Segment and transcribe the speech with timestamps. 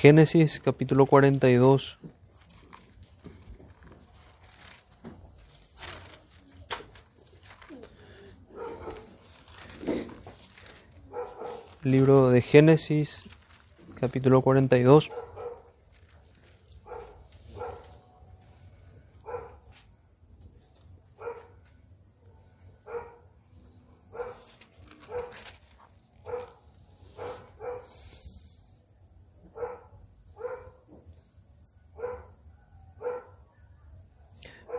[0.00, 1.98] Génesis capítulo 42.
[11.82, 13.28] Libro de Génesis
[13.94, 15.10] capítulo 42.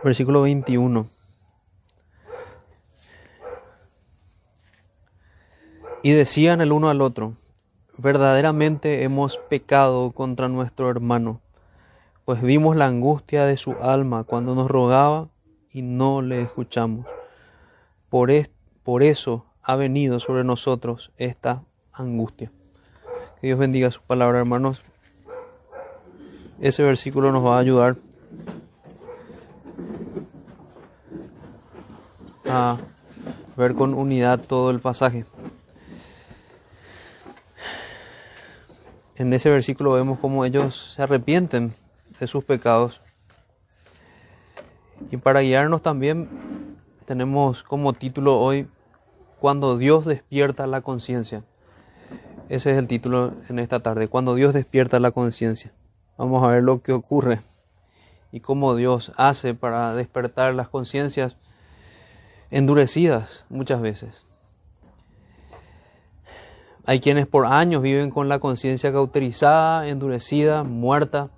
[0.04, 1.06] Versículo 21.
[6.02, 7.34] Y decían el uno al otro,
[7.96, 11.40] verdaderamente hemos pecado contra nuestro hermano,
[12.24, 15.28] pues vimos la angustia de su alma cuando nos rogaba
[15.70, 17.06] y no le escuchamos.
[18.08, 18.50] Por, es,
[18.82, 21.62] por eso ha venido sobre nosotros esta
[21.92, 22.50] angustia.
[23.40, 24.82] Que Dios bendiga su palabra, hermanos.
[26.60, 27.96] Ese versículo nos va a ayudar
[32.52, 32.78] a
[33.56, 35.24] ver con unidad todo el pasaje.
[39.16, 41.72] En ese versículo vemos cómo ellos se arrepienten
[42.20, 43.00] de sus pecados.
[45.10, 46.28] Y para guiarnos también
[47.06, 48.68] tenemos como título hoy,
[49.38, 51.42] Cuando Dios despierta la conciencia.
[52.48, 55.72] Ese es el título en esta tarde, Cuando Dios despierta la conciencia.
[56.18, 57.40] Vamos a ver lo que ocurre
[58.30, 61.36] y cómo Dios hace para despertar las conciencias
[62.52, 64.26] endurecidas muchas veces.
[66.84, 71.30] Hay quienes por años viven con la conciencia cauterizada, endurecida, muerta,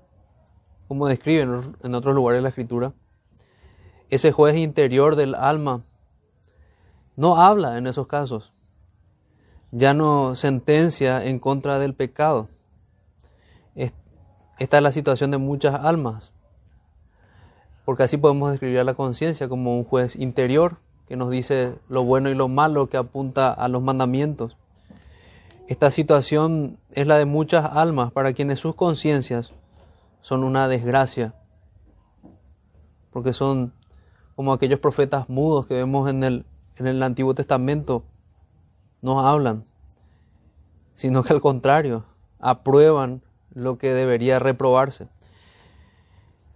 [0.89, 2.93] como describen en otros lugares la escritura.
[4.11, 5.85] Ese juez interior del alma
[7.17, 8.53] no habla en esos casos,
[9.71, 12.49] ya no sentencia en contra del pecado.
[14.57, 16.33] Esta es la situación de muchas almas,
[17.85, 22.05] porque así podemos describir a la conciencia como un juez interior que nos dice lo
[22.05, 24.57] bueno y lo malo, que apunta a los mandamientos.
[25.67, 29.53] Esta situación es la de muchas almas para quienes sus conciencias
[30.21, 31.35] son una desgracia,
[33.11, 33.73] porque son
[34.37, 36.45] como aquellos profetas mudos que vemos en el,
[36.77, 38.05] en el Antiguo Testamento,
[39.01, 39.65] no hablan,
[40.95, 42.05] sino que al contrario,
[42.41, 43.23] aprueban
[43.53, 45.09] lo que debería reprobarse.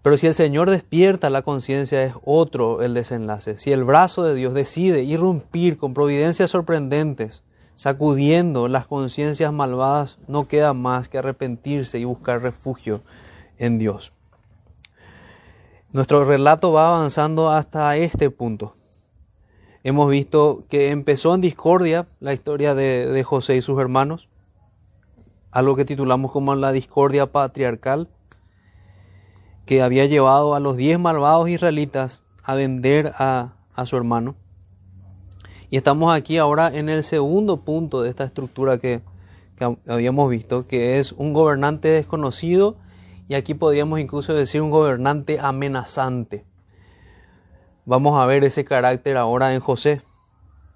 [0.08, 3.58] Pero si el Señor despierta la conciencia es otro el desenlace.
[3.58, 7.42] Si el brazo de Dios decide irrumpir con providencias sorprendentes,
[7.74, 13.02] sacudiendo las conciencias malvadas, no queda más que arrepentirse y buscar refugio
[13.58, 14.14] en Dios.
[15.92, 18.76] Nuestro relato va avanzando hasta este punto.
[19.84, 24.30] Hemos visto que empezó en discordia la historia de, de José y sus hermanos,
[25.50, 28.08] algo que titulamos como la discordia patriarcal
[29.68, 33.52] que había llevado a los diez malvados israelitas a vender a,
[33.84, 34.34] su hermano.
[35.68, 39.02] Y estamos aquí ahora en el segundo punto de esta estructura que,
[39.56, 42.76] que, habíamos visto, que es un gobernante desconocido
[43.28, 46.46] y aquí podríamos incluso decir un gobernante amenazante.
[47.84, 50.00] Vamos a ver ese carácter ahora en José.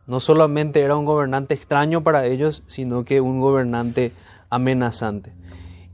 [0.07, 4.13] No solamente era un gobernante extraño para ellos, sino que un gobernante
[4.51, 5.33] amenazante.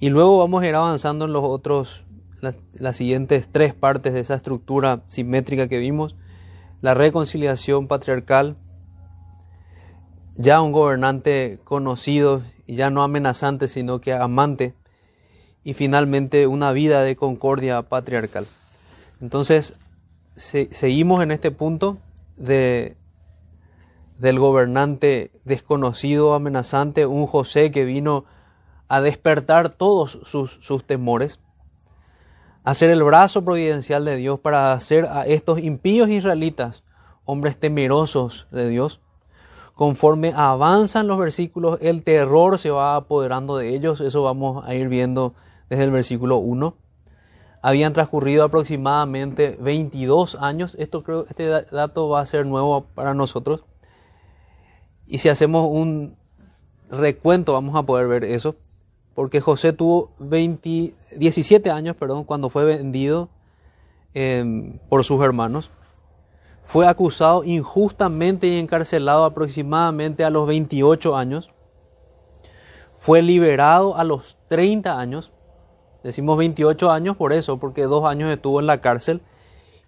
[0.00, 2.04] Y luego vamos a ir avanzando en los otros
[2.40, 6.16] las siguientes tres partes de esa estructura simétrica que vimos.
[6.80, 8.56] La reconciliación patriarcal,
[10.36, 14.74] ya un gobernante conocido y ya no amenazante, sino que amante.
[15.64, 18.46] Y finalmente una vida de concordia patriarcal.
[19.20, 19.74] Entonces,
[20.36, 21.98] seguimos en este punto
[22.36, 22.96] de,
[24.18, 28.24] del gobernante desconocido, amenazante, un José que vino
[28.86, 31.40] a despertar todos sus, sus temores
[32.68, 36.84] hacer el brazo providencial de Dios para hacer a estos impíos israelitas
[37.24, 39.00] hombres temerosos de Dios.
[39.72, 44.02] Conforme avanzan los versículos, el terror se va apoderando de ellos.
[44.02, 45.32] Eso vamos a ir viendo
[45.70, 46.76] desde el versículo 1.
[47.62, 50.76] Habían transcurrido aproximadamente 22 años.
[50.78, 53.64] Esto creo, este dato va a ser nuevo para nosotros.
[55.06, 56.18] Y si hacemos un
[56.90, 58.56] recuento, vamos a poder ver eso
[59.18, 63.30] porque José tuvo 17 años perdón, cuando fue vendido
[64.14, 65.72] em, por sus hermanos.
[66.62, 71.50] Fue acusado injustamente y encarcelado aproximadamente a los 28 años.
[72.94, 75.32] Fue liberado a los 30 años.
[76.04, 79.20] Decimos 28 años por eso, porque dos años estuvo en la cárcel.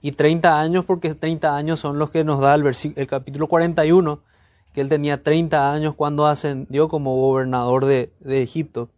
[0.03, 2.67] Y 30 años porque 30 años son los que nos da el,
[2.97, 4.25] el capítulo 41,
[4.73, 8.91] que él tenía 30 años cuando ascendió como gobernador de Egipto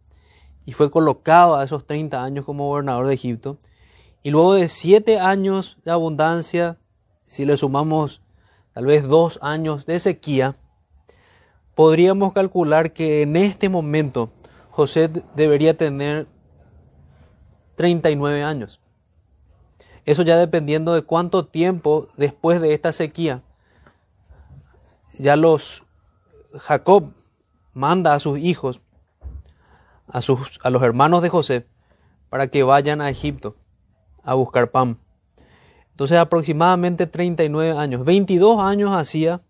[0.65, 3.57] y fue colocado a esos 30 años como gobernador de Egipto.
[4.21, 6.77] Y luego de siete años de abundancia,
[7.27, 8.21] si le sumamos
[8.73, 10.55] tal vez dos años de sequía,
[11.75, 14.31] podríamos calcular que en este momento
[14.71, 16.27] José debería tener
[17.75, 18.79] 39 años.
[20.05, 23.43] Eso ya dependiendo de cuánto tiempo después de esta sequía
[25.17, 25.83] ya los
[26.59, 27.13] Jacob
[27.73, 28.81] manda a sus hijos,
[30.07, 31.67] a, sus, a los hermanos de José,
[32.29, 33.55] para que vayan a Egipto
[34.23, 34.97] a buscar pan.
[35.91, 39.41] Entonces aproximadamente 39 años, 22 años hacía,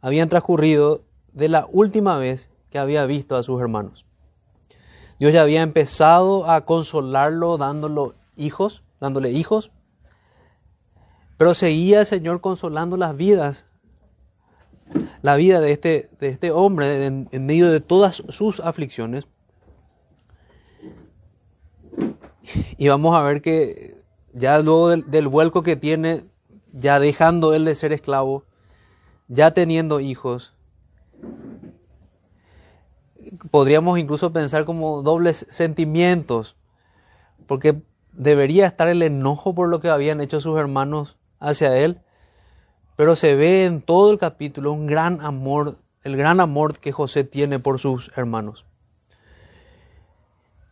[0.00, 1.02] habían transcurrido
[1.32, 4.06] de la última vez que había visto a sus hermanos.
[5.18, 9.70] Dios ya había empezado a consolarlo dándole hijos, dándole hijos,
[11.36, 13.66] pero seguía el Señor consolando las vidas,
[15.22, 19.26] la vida de este, de este hombre en, medio de todas sus aflicciones.
[22.78, 23.96] Y vamos a ver que
[24.32, 26.24] ya luego del, del vuelco que tiene,
[26.72, 28.44] ya dejando él de ser esclavo,
[29.28, 30.54] ya teniendo hijos,
[33.50, 36.56] podríamos incluso pensar como dobles sentimientos,
[37.46, 37.82] porque
[38.12, 42.00] debería estar el enojo por lo que habían hecho sus hermanos hacia él,
[42.96, 47.24] pero se ve en todo el capítulo un gran amor, el gran amor que José
[47.24, 48.64] tiene por sus hermanos.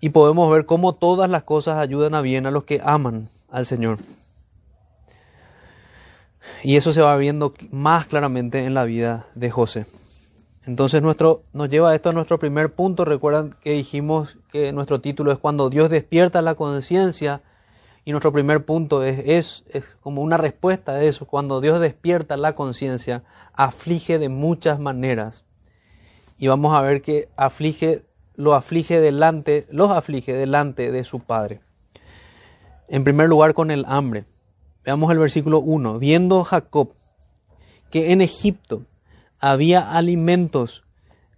[0.04, 3.64] Y podemos ver cómo todas las cosas ayudan a bien a los que aman al
[3.64, 3.96] Señor.
[6.62, 9.86] Y eso se va viendo más claramente en la vida de José.
[10.66, 13.06] Entonces nuestro, nos lleva esto a nuestro primer punto.
[13.06, 17.40] Recuerdan que dijimos que nuestro título es cuando Dios despierta la conciencia
[18.04, 21.24] y nuestro primer punto es, es, es, como una respuesta a eso.
[21.24, 23.24] Cuando Dios despierta la conciencia,
[23.54, 25.46] aflige de muchas maneras.
[26.36, 28.04] Y vamos a ver que aflige,
[28.36, 31.60] lo aflige delante, los aflige delante de su Padre.
[32.88, 34.26] En primer lugar con el hambre.
[34.84, 35.98] Veamos el versículo 1.
[35.98, 36.92] Viendo Jacob
[37.90, 38.82] que en Egipto
[39.38, 40.84] había alimentos,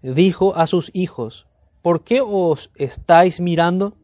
[0.03, 1.47] dijo a sus hijos,
[1.83, 3.95] ¿por qué os estáis mirando?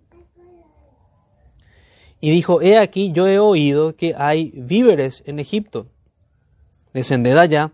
[2.21, 5.87] Y dijo, he aquí, yo he oído que hay víveres en Egipto.
[6.93, 7.73] Descended allá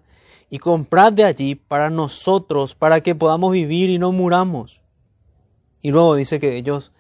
[0.49, 4.81] y comprad de allí para nosotros, para que podamos vivir y no muramos.
[5.83, 6.93] Y luego dice que ellos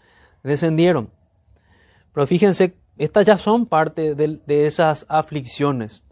[0.43, 1.11] descendieron.
[2.13, 6.03] Pero fíjense, estas ya son parte de, esas aflicciones.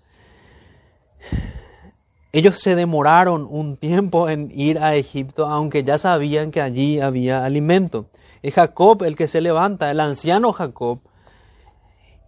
[2.32, 7.44] Ellos se demoraron un tiempo en ir a Egipto, aunque ya sabían que allí había
[7.44, 8.10] alimento.
[8.42, 11.00] Es Jacob el que se levanta, el anciano Jacob,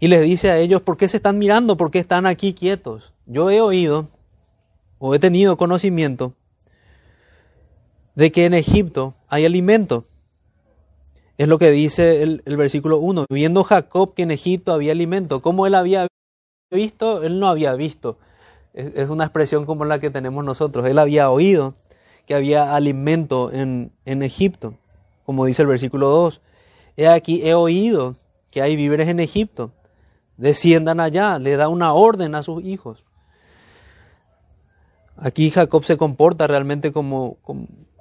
[0.00, 1.76] y les dice a ellos, ¿por qué se están mirando?
[1.76, 3.12] ¿Por qué están aquí quietos?
[3.26, 4.08] Yo he oído
[4.98, 6.34] o he tenido conocimiento
[8.14, 10.04] de que en Egipto hay alimento.
[11.38, 13.24] Es lo que dice el, versículo 1.
[13.30, 15.40] Viendo Jacob que en Egipto había alimento.
[15.40, 16.06] ¿Cómo él había
[16.70, 17.22] visto?
[17.22, 18.18] Él no había visto
[18.78, 20.86] es una expresión como la que tenemos nosotros.
[20.86, 21.74] Él había oído
[22.26, 24.74] que había alimento en, en Egipto,
[25.24, 26.40] como dice el versículo 2.
[26.96, 28.16] He aquí, he oído
[28.50, 29.72] que hay víveres en Egipto.
[30.36, 33.04] Desciendan allá, le da una orden a sus hijos.
[35.16, 37.38] Aquí Jacob se comporta realmente como,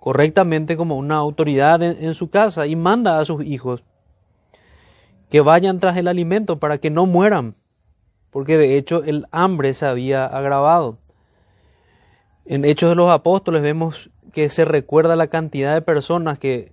[0.08, 3.84] correctamente como una autoridad en, su casa y manda a sus hijos
[5.30, 7.56] que vayan tras el alimento para que no mueran
[8.32, 10.98] porque de hecho el hambre se había agravado.
[12.46, 16.72] En Hechos de los Apóstoles vemos que se recuerda la cantidad de personas que,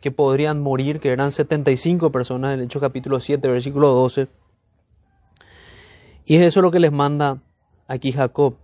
[0.00, 4.26] que podrían morir, que eran 75 personas en Hechos capítulo 7, versículo 12.
[6.24, 7.38] Y es eso lo que les manda
[7.86, 8.56] aquí Jacob.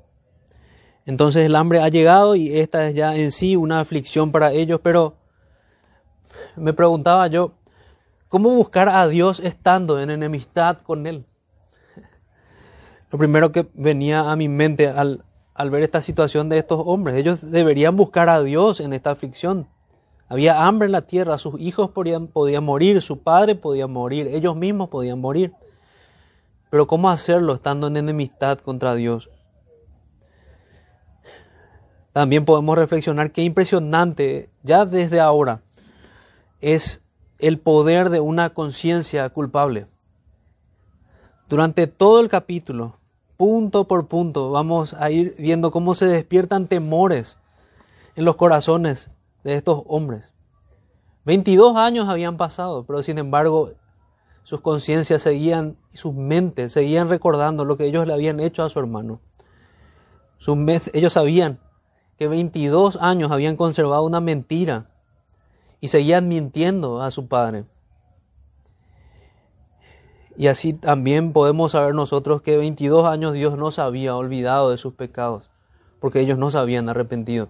[1.04, 4.80] Entonces el hambre ha llegado y esta es ya en sí una aflicción para ellos,
[4.82, 5.16] pero
[6.56, 7.52] me preguntaba yo,
[8.28, 11.26] ¿cómo buscar a Dios estando en enemistad con Él?
[13.11, 15.25] Lo primero que venía a mi mente al,
[15.71, 19.68] ver esta situación de estos hombres, ellos deberían buscar a Dios en esta aflicción.
[20.28, 24.56] Había hambre en la tierra, sus hijos podían, podían morir, su padre podía morir, ellos
[24.56, 25.52] mismos podían morir.
[26.71, 29.28] Pero ¿cómo hacerlo estando en enemistad contra Dios?
[32.12, 35.62] También podemos reflexionar qué impresionante, ya desde ahora,
[36.61, 37.02] es
[37.38, 39.87] el poder de una conciencia culpable.
[41.49, 42.99] Durante todo el capítulo,
[43.37, 47.38] punto por punto vamos a ir viendo cómo se despiertan temores
[48.14, 49.11] en los corazones
[49.42, 50.35] de estos hombres.
[51.25, 53.73] 22 años habían pasado, pero sin embargo
[54.45, 58.78] sus conciencias seguían sus mentes seguían recordando lo que ellos le habían hecho a su
[58.78, 59.21] hermano.
[60.92, 61.61] ellos sabían
[62.16, 64.87] que 22 años habían conservado una mentira
[65.81, 67.64] y seguían mintiendo a su padre.
[70.37, 74.78] Y así también podemos saber nosotros que 22 años Dios no se había olvidado de
[74.78, 75.50] sus pecados,
[76.00, 77.49] porque ellos no se habían arrepentido.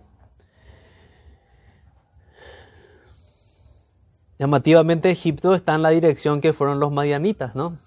[4.39, 7.79] Llamativamente Egipto está en la dirección que fueron los madianitas, ¿no?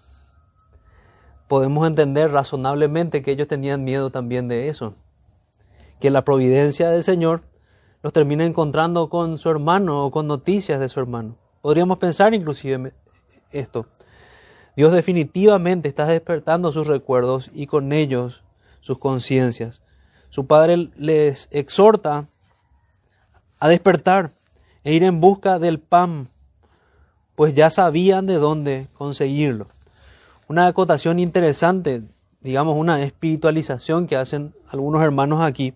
[1.49, 4.95] Podemos entender razonablemente que ellos tenían miedo también de eso,
[5.99, 7.43] que la providencia del Señor
[8.03, 11.37] los termina encontrando con su hermano o con noticias de su hermano.
[11.61, 12.93] Podríamos pensar inclusive
[13.51, 13.87] esto.
[14.75, 18.43] Dios definitivamente está despertando sus recuerdos y con ellos
[18.81, 19.81] sus conciencias.
[20.29, 22.27] Su Padre les exhorta
[23.59, 24.31] a despertar
[24.83, 26.29] e ir en busca del pan,
[27.35, 29.67] pues ya sabían de dónde conseguirlo.
[30.47, 32.03] Una acotación interesante,
[32.41, 35.73] digamos una espiritualización que hacen algunos hermanos aquí,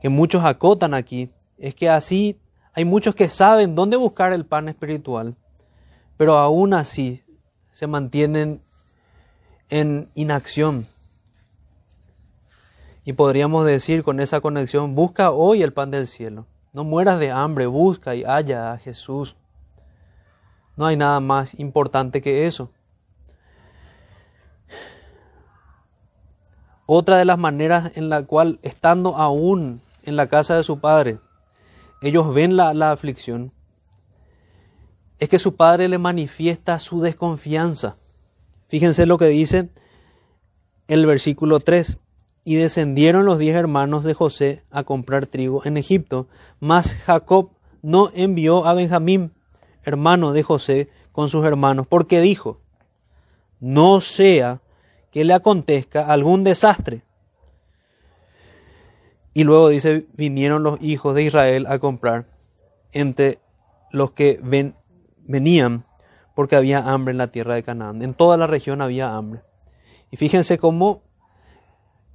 [0.00, 2.38] que muchos acotan aquí, es que así
[2.74, 5.36] hay muchos que saben dónde buscar el pan espiritual,
[6.16, 7.24] pero aún así
[7.70, 8.62] se mantienen
[9.68, 10.86] en inacción.
[13.04, 16.46] Y podríamos decir con esa conexión, busca hoy el pan del cielo.
[16.72, 19.34] No mueras de hambre, busca y halla a Jesús.
[20.76, 22.70] No hay nada más importante que eso.
[26.86, 31.18] Otra de las maneras en la cual, estando aún en la casa de su padre,
[32.02, 33.52] ellos ven la, la aflicción,
[35.18, 37.96] es que su padre le manifiesta su desconfianza.
[38.68, 39.68] Fíjense lo que dice
[40.86, 41.98] el versículo 3.
[42.44, 46.28] Y descendieron los diez hermanos de José a comprar trigo en Egipto,
[46.60, 47.50] mas Jacob
[47.82, 49.32] no envió a Benjamín,
[49.82, 52.60] hermano de José, con sus hermanos, porque dijo,
[53.60, 54.62] no sea
[55.10, 57.02] que le acontezca algún desastre.
[59.34, 62.26] Y luego dice, vinieron los hijos de Israel a comprar
[62.92, 63.38] entre
[63.90, 64.74] los que ven,
[65.18, 65.84] venían
[66.34, 68.02] porque había hambre en la tierra de Canaán.
[68.02, 69.42] En toda la región había hambre.
[70.10, 71.02] Y fíjense cómo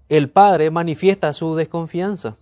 [0.10, 2.38] el padre manifiesta su desconfianza.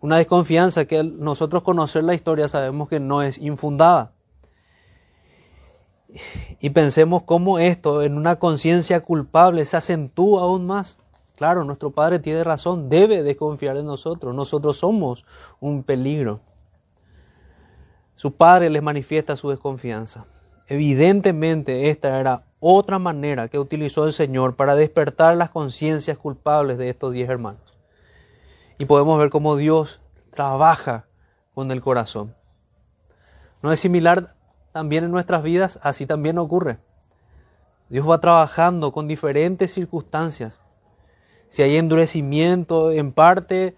[0.00, 4.12] Una desconfianza que nosotros conocer la historia sabemos que no es infundada.
[6.58, 10.98] Y pensemos cómo esto en una conciencia culpable se acentúa aún más.
[11.40, 14.32] Claro, nuestro Padre tiene razón, debe desconfiar en nosotros.
[14.34, 15.24] Nosotros somos
[15.58, 16.40] un peligro
[18.20, 20.26] su padre les manifiesta su desconfianza.
[20.66, 26.90] Evidentemente esta era otra manera que utilizó el Señor para despertar las conciencias culpables de
[26.90, 27.78] estos diez hermanos.
[28.76, 31.06] Y podemos ver cómo Dios trabaja
[31.54, 32.34] con el corazón.
[33.62, 34.34] ¿No es similar
[34.72, 35.80] también en nuestras vidas?
[35.82, 36.76] Así también ocurre.
[37.88, 40.60] Dios va trabajando con diferentes circunstancias.
[41.50, 43.76] Si hay endurecimiento en parte,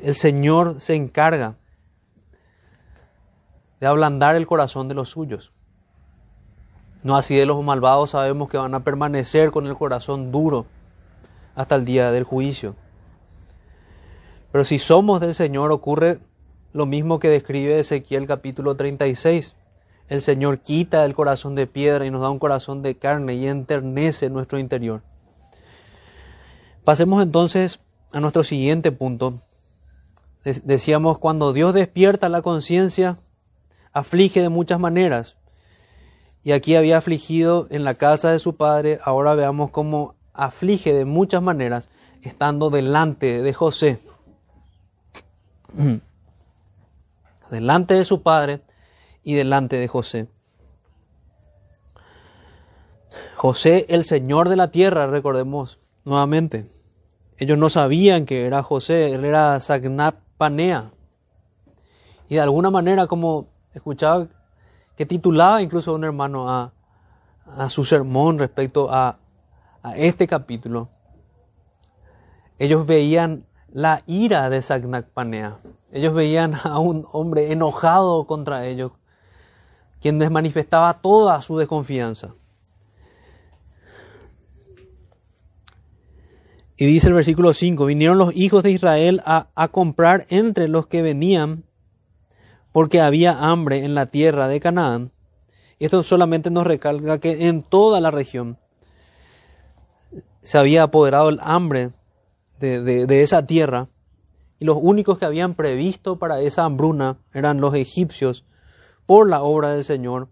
[0.00, 1.54] el Señor se encarga
[3.78, 5.52] de ablandar el corazón de los suyos.
[7.04, 10.66] No así de los malvados sabemos que van a permanecer con el corazón duro
[11.54, 12.74] hasta el día del juicio.
[14.50, 16.18] Pero si somos del Señor ocurre
[16.72, 19.54] lo mismo que describe Ezequiel capítulo 36.
[20.08, 23.46] El Señor quita el corazón de piedra y nos da un corazón de carne y
[23.46, 25.02] enternece nuestro interior.
[26.84, 27.80] Pasemos entonces
[28.12, 29.40] a nuestro siguiente punto.
[30.44, 33.18] Decíamos, cuando Dios despierta la conciencia,
[33.92, 35.36] aflige de muchas maneras.
[36.42, 41.04] Y aquí había afligido en la casa de su padre, ahora veamos cómo aflige de
[41.04, 41.90] muchas maneras
[42.22, 44.00] estando delante de José.
[47.50, 48.62] delante de su padre
[49.22, 50.28] y delante de José.
[53.36, 56.66] José, el Señor de la tierra, recordemos nuevamente.
[57.38, 60.90] Ellos no sabían que era José, él era Sagnap Panea.
[62.28, 64.28] Y de alguna manera, como escuchaba
[64.96, 66.72] que titulaba incluso un hermano a,
[67.68, 69.18] su sermón respecto a,
[69.96, 70.90] este capítulo.
[72.58, 75.56] Ellos veían la ira de Sagnakpanea.
[75.90, 78.92] Ellos veían a un hombre enojado contra ellos,
[80.02, 82.34] quien les manifestaba toda su desconfianza.
[86.80, 90.86] Y dice el versículo 5, vinieron los hijos de Israel a, a comprar entre los
[90.86, 91.64] que venían
[92.72, 95.12] porque había hambre en la tierra de Canaán.
[95.78, 98.56] Esto solamente nos recalca que en toda la región
[100.40, 101.90] se había apoderado el hambre
[102.60, 103.88] de, esa tierra
[104.58, 108.46] y los únicos que habían previsto para esa hambruna eran los egipcios
[109.04, 110.28] por la obra del Señor,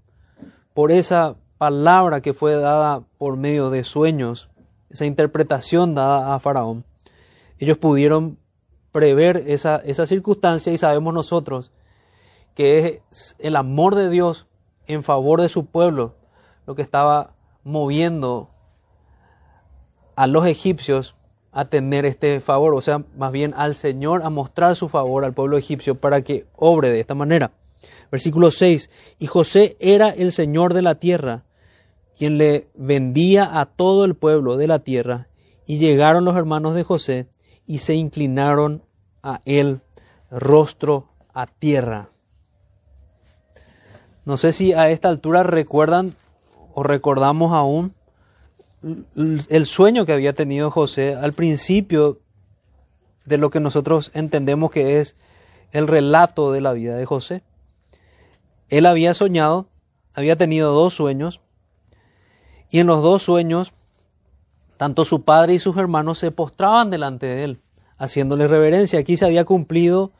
[0.73, 4.48] por esa palabra que fue dada por medio de sueños,
[4.90, 6.85] esa interpretación dada a Faraón.
[7.59, 8.38] Ellos pudieron
[8.92, 11.73] prever esa, esa circunstancia y sabemos nosotros
[12.54, 14.47] que es el amor de Dios
[14.87, 16.16] en favor de su pueblo
[16.66, 18.50] lo que estaba moviendo
[20.16, 21.14] a los egipcios
[21.52, 25.33] a tener este favor, o sea, más bien al Señor a mostrar su favor al
[25.33, 27.52] pueblo egipcio para que obre de esta manera.
[28.11, 31.45] Versículo 6, y José era el Señor de la tierra,
[32.18, 35.28] quien le vendía a todo el pueblo de la tierra,
[35.66, 37.28] y llegaron los hermanos de José
[37.66, 38.82] y se inclinaron
[39.22, 39.82] a él
[40.30, 42.08] rostro a tierra.
[44.25, 46.14] No sé si a esta altura recuerdan
[46.75, 47.94] o recordamos aún
[48.82, 52.20] el sueño que había tenido José al principio
[53.25, 55.16] de lo que nosotros entendemos que es
[55.72, 57.42] el relato de la vida de José.
[58.68, 59.68] Él había soñado,
[60.14, 61.40] había tenido dos sueños,
[62.70, 63.72] y en los dos sueños,
[64.76, 67.60] tanto su padre y sus hermanos se postraban delante de él,
[67.96, 68.98] haciéndole reverencia.
[68.98, 70.12] Aquí se había cumplido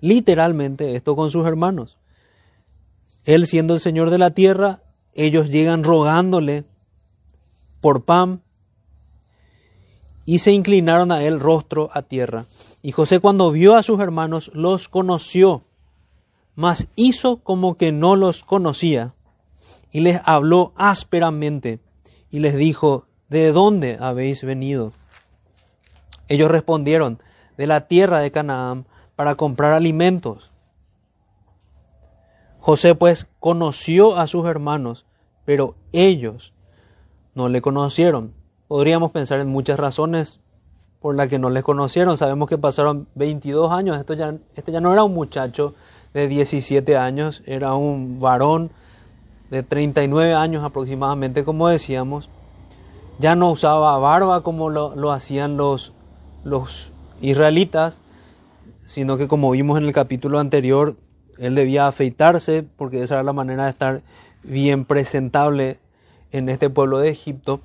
[0.00, 1.98] literalmente esto con sus hermanos.
[3.24, 4.80] Él siendo el Señor de la tierra,
[5.14, 6.64] ellos llegan rogándole
[7.80, 8.42] por pan
[10.24, 12.46] y se inclinaron a él rostro a tierra.
[12.82, 15.64] Y José cuando vio a sus hermanos los conoció,
[16.54, 19.14] mas hizo como que no los conocía
[19.92, 21.80] y les habló ásperamente
[22.30, 24.92] y les dijo, ¿de dónde habéis venido?
[26.28, 27.20] Ellos respondieron,
[27.56, 30.52] de la tierra de Canaán para comprar alimentos.
[32.58, 35.06] José pues conoció a sus hermanos,
[35.44, 36.54] pero ellos
[37.34, 38.32] no le conocieron.
[38.68, 40.40] Podríamos pensar en muchas razones
[41.00, 42.16] por las que no les conocieron.
[42.16, 43.98] Sabemos que pasaron 22 años.
[43.98, 45.74] Esto ya, este ya no era un muchacho
[46.14, 48.70] de 17 años, era un varón
[49.50, 52.28] de 39 años aproximadamente, como decíamos.
[53.18, 55.92] Ya no usaba barba como lo, lo hacían los,
[56.44, 58.00] los israelitas,
[58.84, 60.96] sino que como vimos en el capítulo anterior,
[61.38, 64.02] él debía afeitarse porque esa era la manera de estar
[64.42, 65.78] bien presentable
[66.32, 67.60] en este pueblo de Egipto.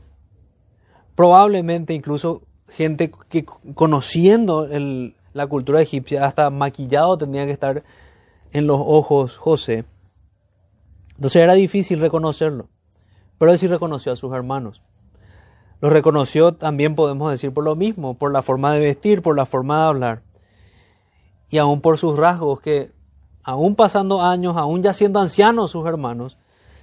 [1.15, 4.67] Probablemente incluso gente que conociendo
[5.33, 7.83] la cultura egipcia, hasta maquillado tenía que estar
[8.51, 9.86] en los ojos José.
[11.15, 12.69] Entonces era difícil reconocerlo,
[13.38, 14.82] pero él sí reconoció a sus hermanos.
[15.82, 19.45] Lo reconoció también, podemos decir, por lo mismo, por la forma de vestir, por la
[19.45, 20.23] forma de hablar,
[21.49, 22.91] y aún por sus rasgos que,
[23.43, 26.38] aún pasando años, aún ya siendo ancianos sus hermanos,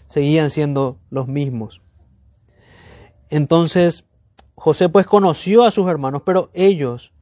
[0.07, 1.83] seguían siendo los mismos.
[3.31, 4.05] Entonces,
[4.55, 7.13] José pues conoció a sus hermanos, pero ellos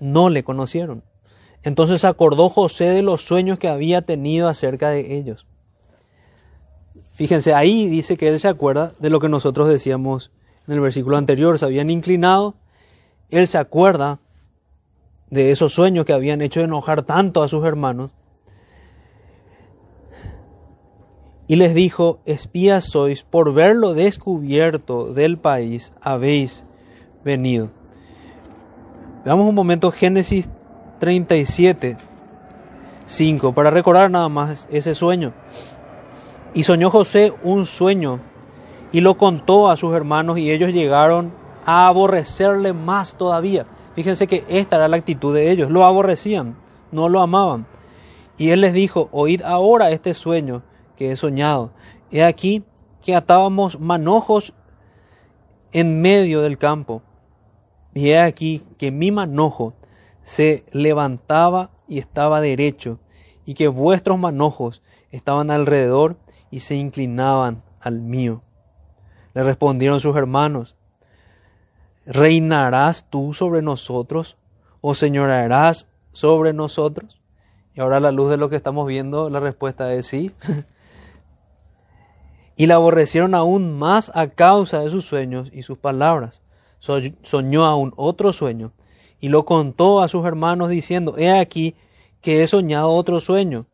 [0.00, 1.04] no le conocieron.
[1.62, 5.46] Entonces acordó José de los sueños que había tenido acerca de ellos.
[7.16, 10.30] Fíjense, ahí dice que él se acuerda de lo que nosotros decíamos
[10.68, 12.56] en el versículo anterior, se habían inclinado,
[13.30, 14.20] él se acuerda
[15.30, 18.14] de esos sueños que habían hecho enojar tanto a sus hermanos,
[21.48, 26.66] y les dijo, espías sois, por verlo descubierto del país habéis
[27.24, 27.70] venido.
[29.24, 30.50] Veamos un momento Génesis
[30.98, 31.96] 37,
[33.06, 35.32] 5, para recordar nada más ese sueño.
[36.56, 38.18] Y soñó José un sueño
[38.90, 41.30] y lo contó a sus hermanos y ellos llegaron
[41.66, 43.66] a aborrecerle más todavía.
[43.94, 46.56] Fíjense que esta era la actitud de ellos, lo aborrecían,
[46.92, 47.66] no lo amaban.
[48.38, 50.62] Y él les dijo, oíd ahora este sueño
[50.96, 51.72] que he soñado.
[52.10, 52.64] He aquí
[53.02, 54.54] que atábamos manojos
[55.72, 57.02] en medio del campo.
[57.92, 59.74] Y he aquí que mi manojo
[60.22, 62.98] se levantaba y estaba derecho,
[63.44, 66.16] y que vuestros manojos estaban alrededor
[66.50, 68.42] y se inclinaban al mío.
[69.34, 70.76] Le respondieron sus hermanos,
[72.06, 74.36] ¿reinarás tú sobre nosotros
[74.80, 77.20] o señorarás sobre nosotros?
[77.74, 80.32] Y ahora a la luz de lo que estamos viendo, la respuesta es sí.
[82.56, 86.42] y la aborrecieron aún más a causa de sus sueños y sus palabras.
[86.78, 88.72] Soñó aún otro sueño
[89.20, 91.74] y lo contó a sus hermanos diciendo, he aquí
[92.22, 93.66] que he soñado otro sueño,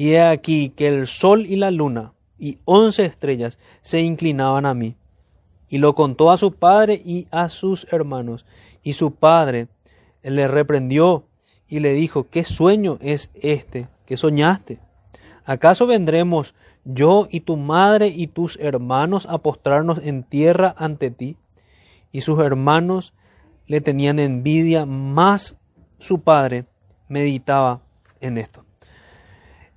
[0.00, 4.72] y he aquí que el sol y la luna y once estrellas se inclinaban a
[4.72, 4.96] mí.
[5.68, 8.46] Y lo contó a su padre y a sus hermanos,
[8.82, 9.68] y su padre
[10.22, 11.26] le reprendió
[11.68, 14.78] y le dijo, ¿qué sueño es este que soñaste?
[15.44, 16.54] ¿Acaso vendremos
[16.86, 21.36] yo y tu madre y tus hermanos a postrarnos en tierra ante ti?
[22.10, 23.12] Y sus hermanos
[23.66, 25.56] le tenían envidia, más
[25.98, 26.64] su padre
[27.06, 27.82] meditaba
[28.22, 28.64] en esto.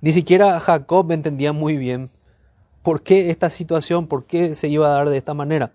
[0.04, 2.10] Ni siquiera Jacob entendía muy bien
[2.82, 5.72] por qué esta situación, por qué se iba a dar de esta manera.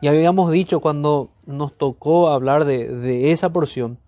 [0.00, 3.98] Y habíamos dicho cuando nos tocó hablar de, esa porción,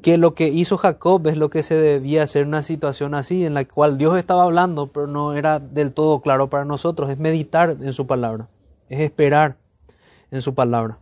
[0.00, 3.44] que lo que hizo Jacob es lo que se debía hacer en una situación así,
[3.44, 7.18] en la cual Dios estaba hablando, pero no era del todo claro para nosotros, es
[7.18, 8.48] meditar en su palabra,
[8.90, 9.56] es esperar
[10.30, 11.00] en su palabra.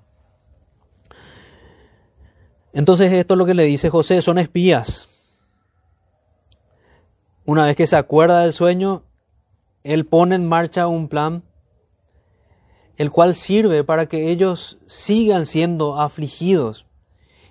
[2.73, 5.10] Entonces esto es lo que le dice José, son espías.
[7.51, 9.03] Una vez que se acuerda del sueño,
[9.83, 11.43] él pone en marcha un plan,
[12.97, 16.87] el cual sirve para que ellos sigan siendo afligidos.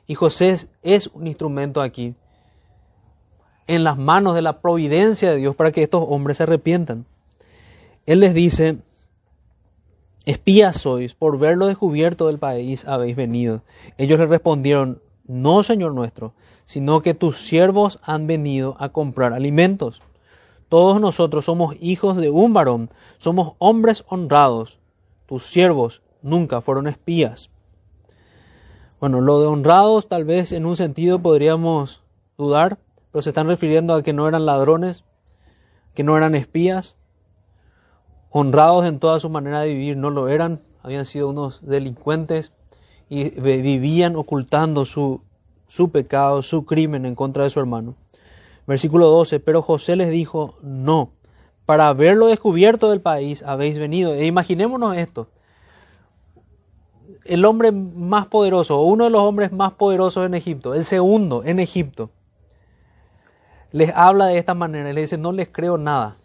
[0.07, 2.15] Y José es un instrumento aquí,
[3.67, 7.05] en las manos de la providencia de Dios, para que estos hombres se arrepientan.
[8.05, 8.77] Él les dice,
[10.25, 13.63] espías sois, por verlo descubierto del país habéis venido.
[13.97, 16.33] Ellos le respondieron, no, Señor nuestro,
[16.65, 20.01] sino que tus siervos han venido a comprar alimentos.
[20.69, 22.89] Todos nosotros somos hijos de un varón,
[23.19, 24.79] somos hombres honrados.
[25.27, 27.51] Tus siervos nunca fueron espías.
[28.99, 32.01] Bueno, lo de honrados tal vez en un sentido podríamos
[32.35, 32.79] dudar,
[33.11, 35.05] pero se están refiriendo a que no eran ladrones,
[35.93, 36.97] que no eran espías.
[38.31, 42.51] Honrados en toda su manera de vivir no lo eran, habían sido unos delincuentes,
[43.09, 45.21] y vivían ocultando su,
[45.67, 47.95] su pecado, su crimen en contra de su hermano.
[48.67, 51.11] Versículo 12, pero José les dijo, no,
[51.65, 54.13] para haberlo descubierto del país habéis venido.
[54.13, 55.27] E imaginémonos esto,
[57.25, 61.59] el hombre más poderoso, uno de los hombres más poderosos en Egipto, el segundo en
[61.59, 62.11] Egipto,
[63.71, 66.15] les habla de esta manera, les dice, no les creo nada.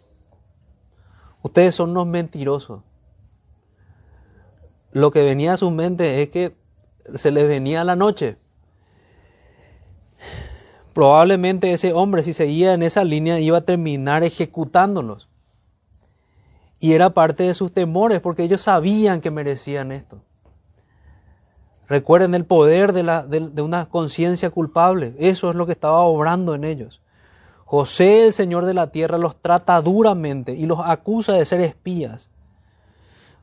[1.41, 2.81] Ustedes son unos mentirosos.
[4.91, 6.55] Lo que venía a su mente es que
[7.13, 8.37] se les venía la noche.
[10.93, 15.29] Probablemente ese hombre, si seguía en esa línea, iba a terminar ejecutándolos.
[16.79, 20.21] Y era parte de sus temores, porque ellos sabían que merecían esto.
[21.87, 25.13] Recuerden el poder de, la, de una conciencia culpable.
[25.19, 27.01] Eso es lo que estaba obrando en ellos.
[27.65, 32.29] José, el Señor de la tierra, los trata duramente y los acusa de ser espías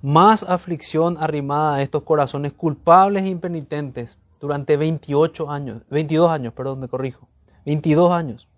[0.03, 6.81] más aflicción arrimada a estos corazones culpables e impenitentes durante 28 años, 22 años, perdón,
[6.81, 7.29] me corrijo,
[7.65, 8.49] 22 años.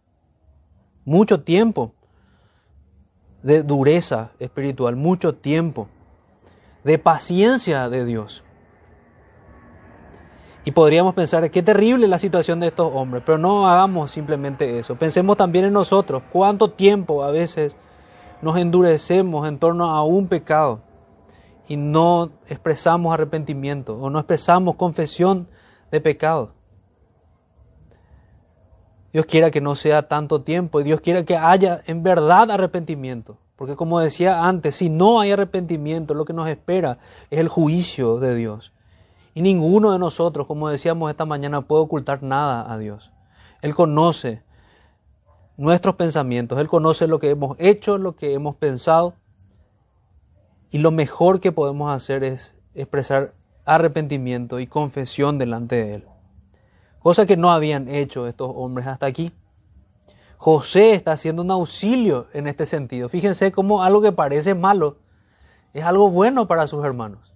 [1.04, 1.92] Mucho tiempo
[3.42, 5.88] de dureza espiritual, mucho tiempo
[6.82, 8.42] de paciencia de Dios.
[10.64, 14.96] Y podríamos pensar, qué terrible la situación de estos hombres, pero no hagamos simplemente eso.
[14.96, 17.76] Pensemos también en nosotros, cuánto tiempo a veces
[18.40, 20.80] nos endurecemos en torno a un pecado
[21.68, 25.48] y no expresamos arrepentimiento o no expresamos confesión
[25.90, 26.52] de pecado.
[29.12, 33.38] Dios quiera que no sea tanto tiempo y Dios quiera que haya en verdad arrepentimiento.
[33.56, 36.98] Porque como decía antes, si no hay arrepentimiento, lo que nos espera
[37.30, 38.72] es el juicio de Dios.
[39.32, 43.12] Y ninguno de nosotros, como decíamos esta mañana, puede ocultar nada a Dios.
[43.62, 44.42] Él conoce
[45.56, 49.14] nuestros pensamientos, Él conoce lo que hemos hecho, lo que hemos pensado
[50.74, 53.32] y lo mejor que podemos hacer es expresar
[53.64, 56.04] arrepentimiento y confesión delante de Él.
[56.98, 59.30] Cosa que no habían hecho estos hombres hasta aquí.
[60.36, 63.08] José está haciendo un auxilio en este sentido.
[63.08, 64.96] Fíjense cómo algo que parece malo
[65.74, 67.32] es algo bueno para sus hermanos.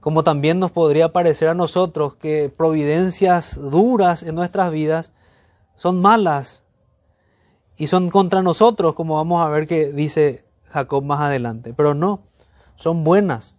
[0.00, 5.14] Como también nos podría parecer a nosotros que providencias duras en nuestras vidas
[5.76, 6.62] son malas
[7.78, 11.74] y son contra nosotros, como vamos a ver que dice Jacob más adelante.
[11.74, 12.22] Pero no,
[12.76, 13.54] son buenas.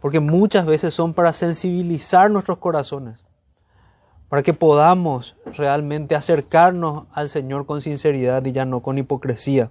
[0.00, 3.24] Porque muchas veces son para sensibilizar nuestros corazones.
[4.28, 9.70] Para que podamos realmente acercarnos al Señor con sinceridad y ya no con hipocresía,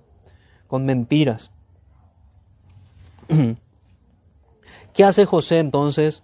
[0.68, 1.52] con mentiras.
[4.94, 6.24] ¿Qué hace José entonces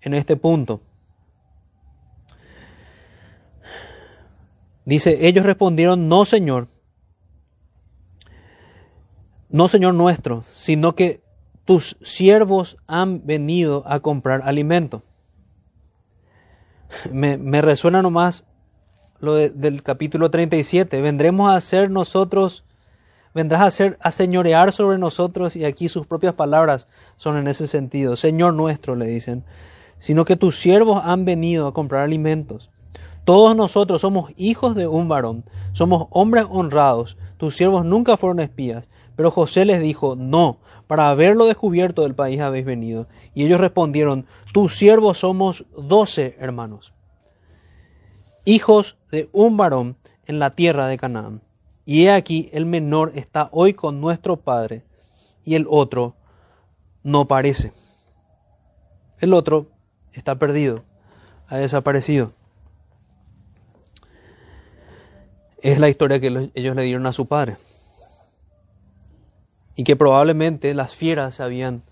[0.00, 0.80] en este punto?
[4.84, 6.66] Dice, ellos respondieron, no, Señor,
[9.52, 11.22] no Señor nuestro, sino que
[11.64, 15.02] tus siervos han venido a comprar alimento.
[17.12, 18.44] Me, resuena nomás
[19.20, 21.00] lo del capítulo 37.
[21.00, 22.64] Vendremos a ser nosotros,
[23.34, 27.68] vendrás a ser a señorear sobre nosotros, y aquí sus propias palabras son en ese
[27.68, 28.16] sentido.
[28.16, 29.44] Señor nuestro, le dicen,
[29.98, 32.70] sino que tus siervos han venido a comprar alimentos.
[33.24, 38.90] Todos nosotros somos hijos de un varón, somos hombres honrados, tus siervos nunca fueron espías.
[39.16, 43.06] Pero José les dijo, no, para haberlo descubierto del país habéis venido.
[43.34, 46.92] Y ellos respondieron, tus siervos somos doce hermanos,
[48.44, 49.96] hijos de un varón
[50.26, 51.42] en la tierra de Canaán.
[51.84, 54.84] Y he aquí, el menor está hoy con nuestro padre,
[55.44, 56.14] y el otro
[57.02, 57.72] no parece.
[59.18, 59.66] El otro
[60.12, 60.84] está perdido,
[61.48, 62.32] ha desaparecido.
[65.62, 67.56] es la historia que ellos le dieron a su padre.
[69.74, 71.82] Y que probablemente las fieras se habían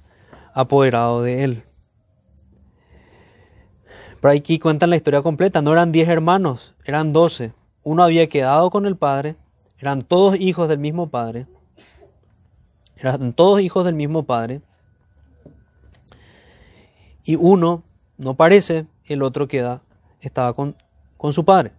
[0.54, 1.62] apoderado de él.
[4.20, 5.62] Pero aquí cuentan la historia completa.
[5.62, 7.52] No eran diez hermanos, eran doce.
[7.82, 9.36] Uno había quedado con el padre.
[9.78, 11.46] Eran todos hijos del mismo padre.
[12.96, 14.60] Eran todos hijos del mismo padre.
[17.24, 17.82] Y uno
[18.18, 19.82] no parece, el otro queda,
[20.20, 20.76] estaba con,
[21.16, 21.72] con su padre.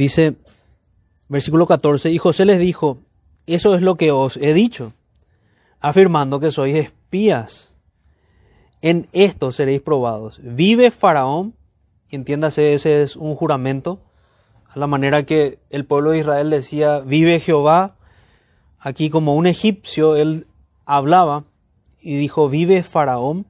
[0.00, 0.36] Dice,
[1.28, 3.00] versículo 14, y José les dijo,
[3.44, 4.94] eso es lo que os he dicho,
[5.78, 7.74] afirmando que sois espías.
[8.80, 10.40] En esto seréis probados.
[10.42, 11.54] Vive Faraón,
[12.08, 14.00] entiéndase, ese es un juramento,
[14.70, 17.96] a la manera que el pueblo de Israel decía, vive Jehová.
[18.78, 20.46] Aquí como un egipcio, él
[20.86, 21.44] hablaba
[22.00, 23.44] y dijo, vive Faraón,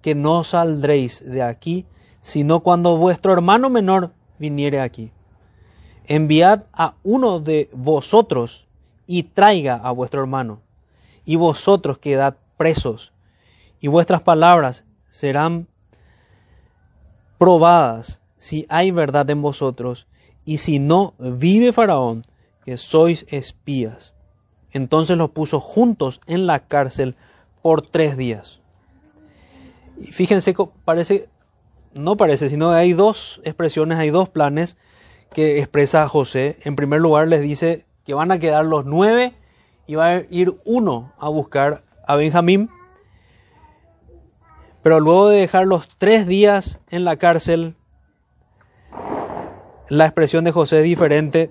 [0.00, 1.86] que no saldréis de aquí,
[2.22, 4.10] sino cuando vuestro hermano menor
[4.40, 5.12] viniere aquí
[6.06, 8.66] enviad a uno de vosotros
[9.06, 10.60] y traiga a vuestro hermano,
[11.24, 13.12] y vosotros quedad presos,
[13.80, 15.68] y vuestras palabras serán
[17.38, 20.06] probadas si hay verdad en vosotros,
[20.44, 22.26] y si no, vive Faraón,
[22.64, 24.14] que sois espías.
[24.72, 27.16] Entonces los puso juntos en la cárcel
[27.60, 28.60] por tres días.
[30.00, 31.28] Y fíjense, parece,
[31.94, 34.76] no parece, sino hay dos expresiones, hay dos planes
[35.32, 36.58] que expresa José.
[36.62, 39.32] En primer lugar les dice que van a quedar los nueve
[39.86, 42.70] y va a ir uno a buscar a Benjamín.
[44.82, 47.76] Pero luego de dejar los tres días en la cárcel,
[49.88, 51.50] la expresión de José es diferente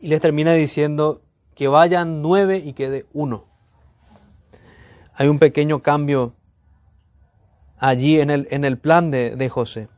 [0.00, 1.22] y les termina diciendo
[1.54, 3.46] que vayan nueve y quede uno.
[5.14, 6.34] Hay un pequeño cambio
[7.78, 9.88] allí en el, en el plan de, de José.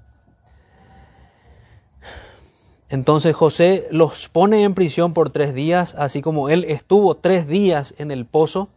[2.90, 7.94] Entonces José los pone en prisión por tres días, así como él estuvo tres días
[7.98, 8.68] en el pozo.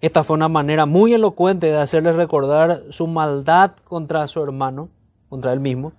[0.00, 4.88] Esta fue una manera muy elocuente de hacerle recordar su maldad contra su hermano,
[5.28, 5.92] contra él mismo.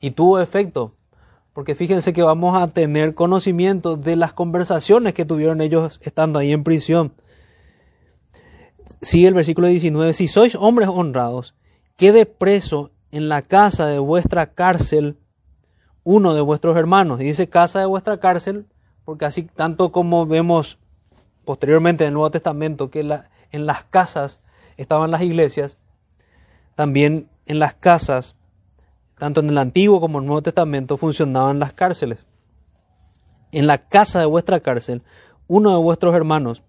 [0.00, 0.92] Y tuvo efecto,
[1.52, 6.52] porque fíjense que vamos a tener conocimiento de las conversaciones que tuvieron ellos estando ahí
[6.52, 7.12] en prisión.
[9.02, 11.54] Sigue el versículo 19, si sois hombres honrados,
[11.96, 15.18] quede preso en la casa de vuestra cárcel
[16.10, 17.20] uno de vuestros hermanos.
[17.20, 18.66] Y dice casa de vuestra cárcel,
[19.04, 20.78] porque así tanto como vemos
[21.44, 23.00] posteriormente en el Nuevo Testamento que
[23.52, 24.40] en las casas
[24.76, 25.78] estaban las iglesias,
[26.74, 28.34] también en las casas,
[29.18, 32.26] tanto en el Antiguo como en el Nuevo Testamento, funcionaban las cárceles.
[33.52, 35.02] En la casa de vuestra cárcel,
[35.46, 36.64] uno de vuestros hermanos,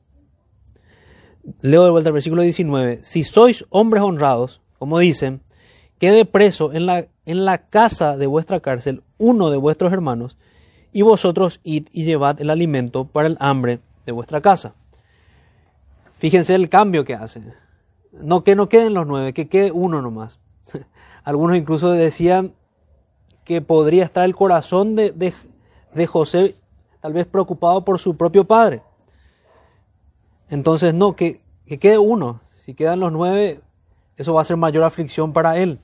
[1.62, 5.41] leo de vuelta el versículo 19, si sois hombres honrados, como dicen,
[5.97, 10.38] quede preso en la, en la casa de vuestra cárcel uno de vuestros hermanos,
[10.92, 14.74] y vosotros id y llevad el alimento para el hambre de vuestra casa.
[16.18, 17.42] Fíjense el cambio que hace.
[18.12, 20.40] No que no queden los nueve, que quede uno nomás.
[21.24, 22.54] Algunos incluso decían
[23.46, 25.12] que podría estar el corazón de,
[25.94, 26.56] de José
[27.02, 28.84] tal vez preocupado por su propio padre.
[30.50, 32.42] Entonces, no, que, que quede uno.
[32.64, 33.62] Si quedan los nueve,
[34.18, 35.80] eso va a ser mayor aflicción para él.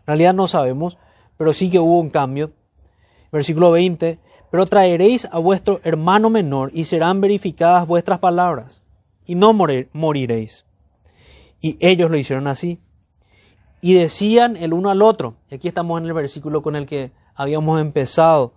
[0.00, 0.98] En realidad no sabemos,
[1.38, 2.52] pero sí que hubo un cambio.
[3.32, 4.18] Versículo 20,
[4.50, 8.82] pero traeréis a vuestro hermano menor y serán verificadas vuestras palabras
[9.24, 10.64] y no moriréis.
[11.60, 12.80] Y ellos lo hicieron así.
[13.80, 17.12] Y decían el uno al otro, y aquí estamos en el versículo con el que
[17.34, 18.54] habíamos empezado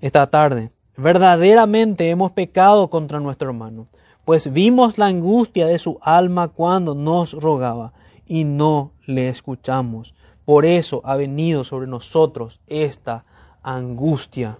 [0.00, 3.88] esta tarde, verdaderamente hemos pecado contra nuestro hermano,
[4.24, 7.92] pues vimos la angustia de su alma cuando nos rogaba
[8.26, 10.14] y no le escuchamos.
[10.50, 13.24] Por eso ha venido sobre nosotros esta
[13.62, 14.58] angustia.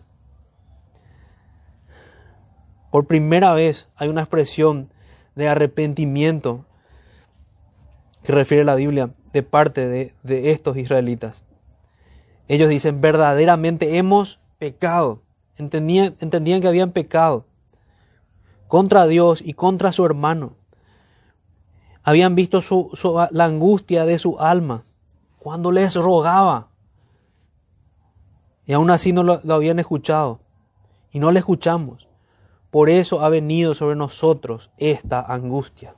[2.92, 4.92] Por primera vez hay una expresión
[5.34, 6.64] de arrepentimiento
[8.22, 10.14] que refiere la Biblia de parte de,
[10.52, 11.42] estos israelitas.
[12.46, 15.22] Ellos dicen, verdaderamente hemos pecado.
[15.56, 17.46] Entendían, entendían que habían pecado
[18.68, 20.52] contra Dios y contra su hermano.
[22.04, 22.60] Habían visto
[23.32, 24.84] la angustia de su alma
[25.40, 26.68] cuando les rogaba.
[28.66, 30.38] Y aún así no lo, habían escuchado.
[31.10, 32.06] Y no le escuchamos.
[32.70, 35.94] Por eso ha venido sobre nosotros esta angustia.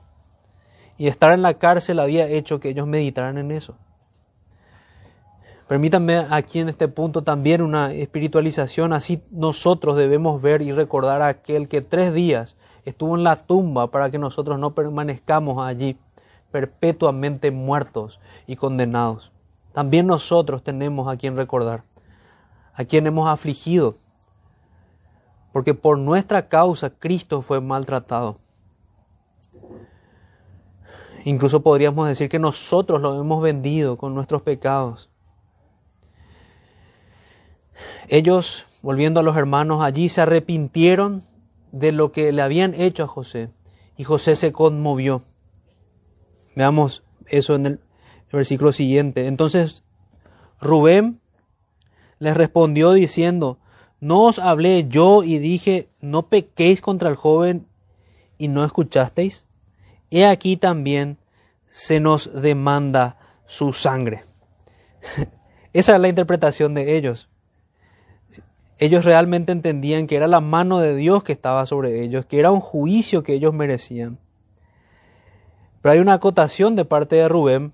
[0.97, 3.75] Y estar en la cárcel había hecho que ellos meditaran en eso.
[5.67, 8.93] Permítanme aquí en este punto también una espiritualización.
[8.93, 13.91] Así nosotros debemos ver y recordar a aquel que tres días estuvo en la tumba
[13.91, 15.97] para que nosotros no permanezcamos allí
[16.49, 19.32] perpetuamente muertos y condenados.
[19.73, 21.83] También nosotros tenemos a quien recordar,
[22.73, 23.95] a quien hemos afligido,
[25.51, 28.37] porque por nuestra causa Cristo fue maltratado.
[31.25, 35.09] Incluso podríamos decir que nosotros lo hemos vendido con nuestros pecados.
[38.09, 41.23] Ellos, volviendo a los hermanos allí, se arrepintieron
[41.71, 43.49] de lo que le habían hecho a José
[43.97, 45.23] y José se conmovió.
[46.55, 47.79] Veamos eso en el
[48.37, 49.27] versículo siguiente.
[49.27, 49.83] Entonces
[50.59, 51.19] Rubén
[52.19, 53.59] les respondió diciendo,
[53.99, 57.67] ¿no os hablé yo y dije, no pequéis contra el joven
[58.37, 59.45] y no escuchasteis?
[60.09, 61.17] He aquí también
[61.69, 64.23] se nos demanda su sangre.
[65.73, 67.29] Esa es la interpretación de ellos.
[68.77, 72.51] Ellos realmente entendían que era la mano de Dios que estaba sobre ellos, que era
[72.51, 74.19] un juicio que ellos merecían.
[75.81, 77.73] Pero hay una acotación de parte de Rubén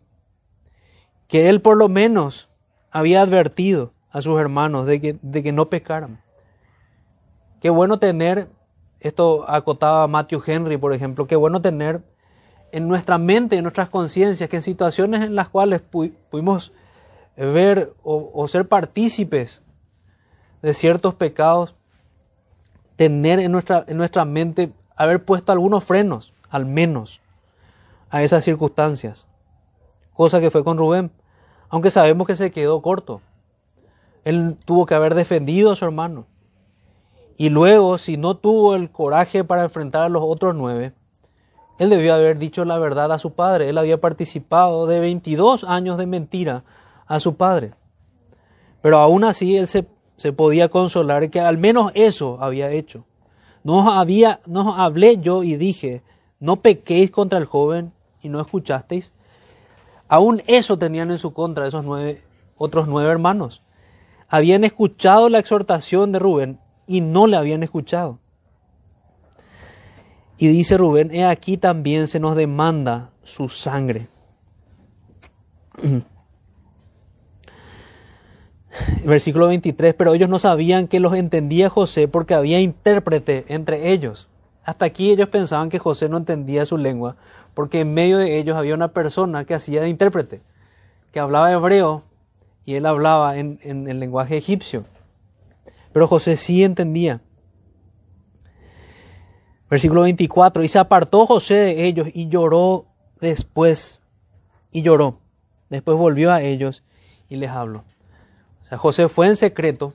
[1.29, 2.49] que él por lo menos
[2.91, 6.19] había advertido a sus hermanos de que, de que no pecaran.
[7.61, 8.49] Qué bueno tener,
[8.99, 12.01] esto acotaba Matthew Henry, por ejemplo, qué bueno tener
[12.71, 16.73] en nuestra mente, en nuestras conciencias, que en situaciones en las cuales pudimos
[17.37, 19.63] ver o, o ser partícipes
[20.63, 21.75] de ciertos pecados,
[22.95, 27.21] tener en nuestra, en nuestra mente, haber puesto algunos frenos, al menos,
[28.09, 29.27] a esas circunstancias.
[30.13, 31.11] Cosa que fue con Rubén,
[31.69, 33.21] aunque sabemos que se quedó corto.
[34.25, 36.25] Él tuvo que haber defendido a su hermano.
[37.37, 40.93] Y luego, si no tuvo el coraje para enfrentar a los otros nueve,
[41.77, 43.69] él debió haber dicho la verdad a su padre.
[43.69, 46.63] Él había participado de 22 años de mentira
[47.07, 47.71] a su padre.
[48.81, 53.05] Pero aún así él se, se podía consolar que al menos eso había hecho.
[53.63, 56.03] No había, no hablé yo y dije,
[56.39, 59.13] no pequéis contra el joven y no escuchasteis.
[60.09, 62.23] Aún eso tenían en su contra esos nueve,
[62.57, 63.63] otros nueve hermanos.
[64.27, 68.19] Habían escuchado la exhortación de Rubén y no le habían escuchado.
[70.37, 74.07] Y dice Rubén, he aquí también se nos demanda su sangre.
[79.05, 84.29] Versículo 23, pero ellos no sabían que los entendía José porque había intérprete entre ellos.
[84.63, 87.15] Hasta aquí ellos pensaban que José no entendía su lengua,
[87.59, 90.41] porque en medio de ellos había una persona que hacía de intérprete,
[91.11, 92.03] que hablaba hebreo
[92.63, 94.85] y él hablaba en, el lenguaje egipcio.
[95.91, 97.19] Pero José sí entendía.
[99.69, 102.85] Versículo 24, y se apartó José de ellos y lloró
[103.19, 103.99] después,
[104.71, 105.19] y lloró.
[105.69, 106.81] Después volvió a ellos
[107.27, 107.83] y les habló.
[108.61, 109.91] O sea, José fue en secreto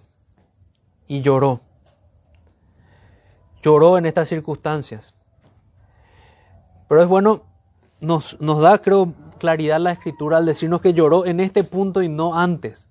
[1.08, 1.62] y lloró
[3.62, 5.14] lloró en estas circunstancias.
[6.86, 7.53] Pero es bueno,
[8.04, 12.08] nos, nos da, creo, claridad la escritura al decirnos que lloró en este punto y
[12.08, 12.88] no antes.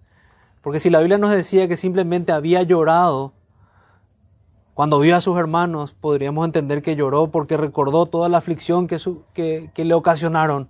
[0.61, 3.33] Porque si la Biblia nos decía que simplemente había llorado
[4.73, 8.97] cuando vio a sus hermanos, podríamos entender que lloró porque recordó toda la aflicción que,
[9.33, 10.67] que, que le ocasionaron,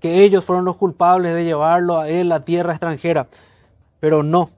[0.00, 3.28] que ellos fueron los culpables de llevarlo a él a tierra extranjera.
[4.00, 4.50] Pero no,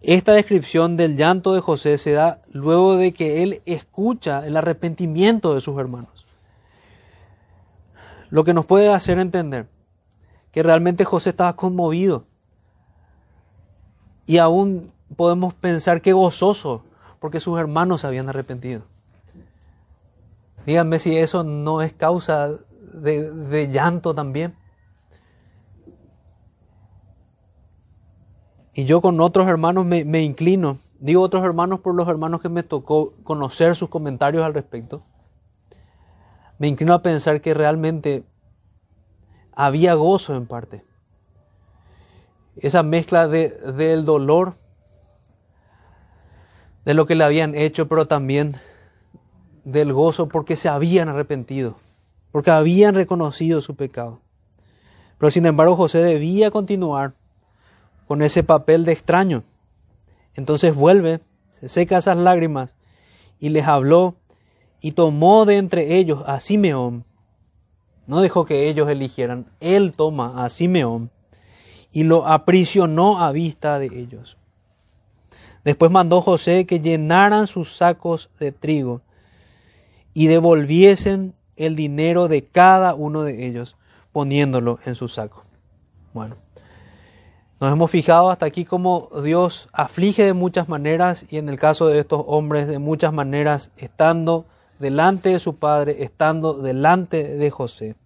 [0.00, 5.54] esta descripción del llanto de José se da luego de que él escucha el arrepentimiento
[5.54, 6.15] de sus hermanos.
[8.36, 9.66] Lo que nos puede hacer entender
[10.52, 12.26] que realmente José estaba conmovido.
[14.26, 16.84] Y aún podemos pensar que gozoso
[17.18, 18.82] porque sus hermanos se habían arrepentido.
[20.66, 22.50] Díganme si eso no es causa
[22.92, 24.54] de, llanto también.
[28.74, 32.62] Y yo con otros hermanos me, inclino, digo otros hermanos por los hermanos que me
[32.62, 35.04] tocó conocer sus comentarios al respecto,
[36.58, 38.24] me inclino a pensar que realmente
[39.52, 40.84] había gozo en parte.
[42.56, 44.54] Esa mezcla de, del dolor,
[46.84, 48.56] de lo que le habían hecho, pero también
[49.64, 51.76] del gozo porque se habían arrepentido,
[52.30, 54.20] porque habían reconocido su pecado.
[55.18, 57.14] Pero sin embargo José debía continuar
[58.06, 59.42] con ese papel de extraño.
[60.34, 61.20] Entonces vuelve,
[61.52, 62.76] se seca esas lágrimas
[63.38, 64.16] y les habló
[64.80, 67.04] y tomó de entre ellos a Simeón.
[68.06, 71.10] No dejó que ellos eligieran, él toma a Simeón
[71.92, 74.36] y lo aprisionó a vista de ellos.
[75.64, 79.00] Después mandó José que llenaran sus sacos de trigo
[80.14, 83.76] y devolviesen el dinero de cada uno de ellos,
[84.12, 85.42] poniéndolo en su saco.
[86.14, 86.36] Bueno,
[87.60, 91.88] nos hemos fijado hasta aquí cómo Dios aflige de muchas maneras y en el caso
[91.88, 94.46] de estos hombres de muchas maneras, estando
[94.78, 97.96] delante de su padre, estando delante de José.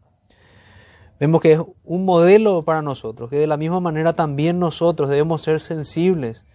[1.18, 5.42] Vemos que es un modelo para nosotros, que de la misma manera también nosotros debemos
[5.42, 6.46] ser sensibles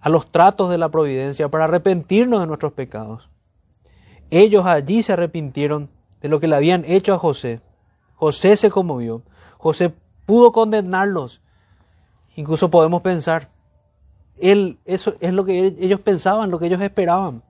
[0.00, 3.30] a los tratos de la providencia para arrepentirnos de nuestros pecados.
[4.30, 5.88] Ellos allí se arrepintieron
[6.20, 7.60] de lo que le habían hecho a José.
[8.16, 9.22] José se conmovió.
[9.58, 11.40] José pudo condenarlos.
[12.34, 13.48] Incluso podemos pensar,
[14.38, 17.42] él, eso es lo que ellos pensaban, lo que ellos esperaban.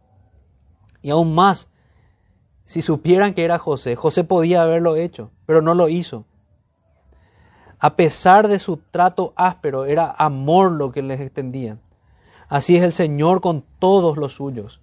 [1.03, 1.71] Y aún más,
[2.67, 6.25] si supieran que era José, José podía haberlo hecho, pero no lo hizo.
[7.79, 11.79] A pesar de su trato áspero, era amor lo que les extendía.
[12.49, 14.81] Así es el Señor con todos los suyos.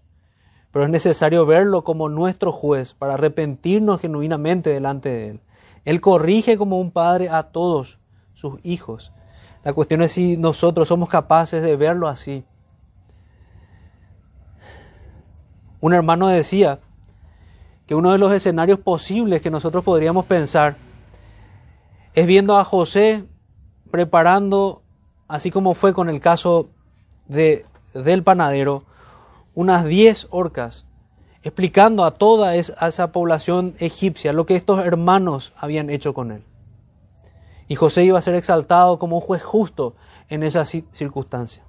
[0.71, 5.41] Pero es necesario verlo como nuestro juez para arrepentirnos genuinamente delante de Él.
[5.83, 7.99] Él corrige como un padre a todos
[8.33, 9.11] sus hijos.
[9.65, 12.45] La cuestión es si nosotros somos capaces de verlo así.
[15.81, 16.79] Un hermano decía
[17.87, 20.77] que uno de los escenarios posibles que nosotros podríamos pensar
[22.13, 23.25] es viendo a José
[23.91, 24.81] preparando,
[25.27, 26.69] así como fue con el caso
[27.27, 28.83] de, del panadero,
[29.53, 30.85] unas 10 orcas,
[31.43, 36.43] explicando a toda esa población egipcia lo que estos hermanos habían hecho con él.
[37.67, 39.95] Y José iba a ser exaltado como un juez justo
[40.29, 41.63] en esa circunstancia.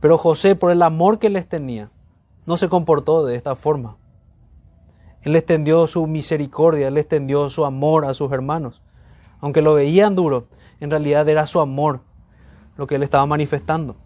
[0.00, 1.90] Pero José, por el amor que les tenía,
[2.46, 3.96] no se comportó de esta forma.
[5.24, 8.82] Él extendió su misericordia, él extendió su amor a sus hermanos.
[9.40, 10.46] Aunque lo veían duro,
[10.80, 12.00] en realidad era su amor
[12.76, 13.96] lo que él estaba manifestando.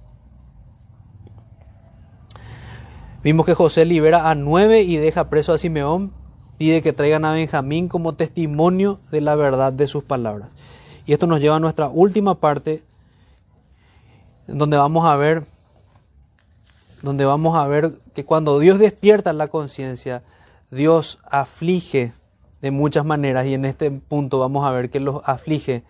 [3.23, 6.13] Vimos que José libera a nueve y deja preso a Simeón.
[6.57, 10.55] Pide que traigan a Benjamín como testimonio de la verdad de sus palabras.
[11.05, 12.83] Y esto nos lleva a nuestra última parte,
[14.47, 15.45] donde vamos a ver,
[17.03, 20.23] donde vamos a ver que cuando Dios despierta la conciencia,
[20.71, 22.13] Dios aflige
[22.61, 25.85] de muchas maneras y en este punto vamos a ver que los aflige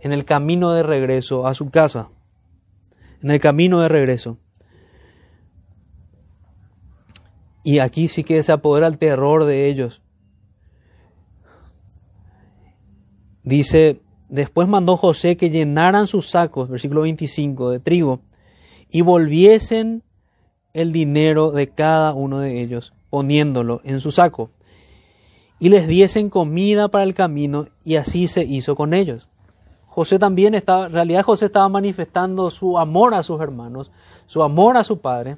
[0.00, 2.10] en el camino de regreso a su casa.
[3.22, 4.38] En el camino de regreso.
[7.64, 10.00] Y aquí sí que se apodera el terror de ellos.
[13.42, 18.20] Dice, después mandó José que llenaran sus sacos, versículo 25, de trigo,
[18.90, 20.02] y volviesen
[20.72, 24.50] el dinero de cada uno de ellos, poniéndolo en su saco,
[25.58, 29.28] y les diesen comida para el camino, y así se hizo con ellos.
[29.86, 33.90] José también estaba, en realidad José estaba manifestando su amor a sus hermanos,
[34.26, 35.36] su amor a su padre,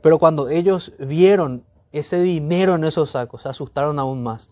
[0.00, 4.48] pero cuando ellos vieron ese dinero en esos sacos, se asustaron aún más.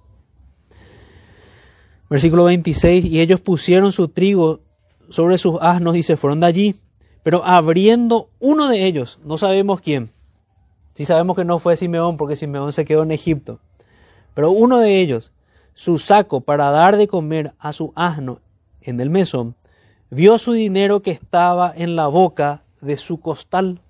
[2.11, 4.61] Versículo 26, y ellos pusieron su trigo
[5.09, 6.75] sobre sus asnos y se fueron de allí.
[7.23, 10.11] Pero abriendo uno de ellos, no sabemos quién,
[10.99, 13.61] si sabemos que no fue Simeón, porque Simeón se quedó en Egipto,
[14.35, 15.31] pero uno de ellos,
[15.73, 18.41] su saco para dar de comer a su asno
[18.81, 19.55] en el mesón,
[20.11, 23.81] vio su dinero que estaba en la boca de su costal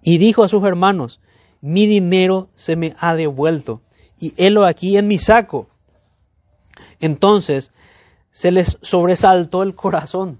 [0.00, 1.20] y dijo a sus hermanos,
[1.60, 3.82] mi dinero se me ha devuelto
[4.18, 5.68] y helo aquí en mi saco.
[7.00, 7.70] Entonces
[8.30, 10.38] se les sobresaltó el corazón.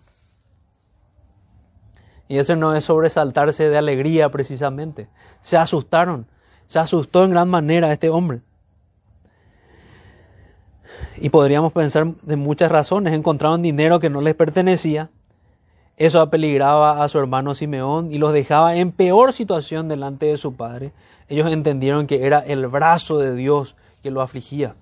[2.32, 5.08] Y eso no es sobresaltarse de alegría precisamente.
[5.42, 6.26] Se asustaron.
[6.64, 8.40] Se asustó en gran manera este hombre.
[11.18, 13.12] Y podríamos pensar de muchas razones.
[13.12, 15.10] Encontraron dinero que no les pertenecía
[15.96, 20.54] eso apeligraba a su hermano Simeón y los dejaba en peor situación delante de su
[20.54, 20.92] padre.
[21.28, 24.74] Ellos entendieron que era el brazo de Dios que lo afligía.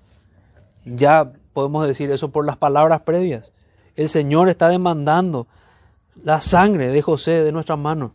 [0.85, 3.51] Ya podemos decir eso por las palabras previas.
[3.95, 5.47] El Señor está demandando
[6.23, 8.11] la sangre de José de nuestras manos.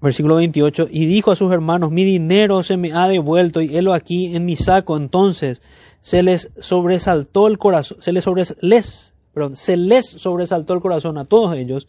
[0.00, 3.94] Versículo 28, y dijo a sus hermanos, mi dinero se me ha devuelto y helo
[3.94, 4.96] aquí en mi saco.
[4.96, 5.62] Entonces
[6.00, 8.26] se les sobresaltó el corazón, se les,
[8.60, 11.86] les, perdón, se les sobresaltó el corazón a todos ellos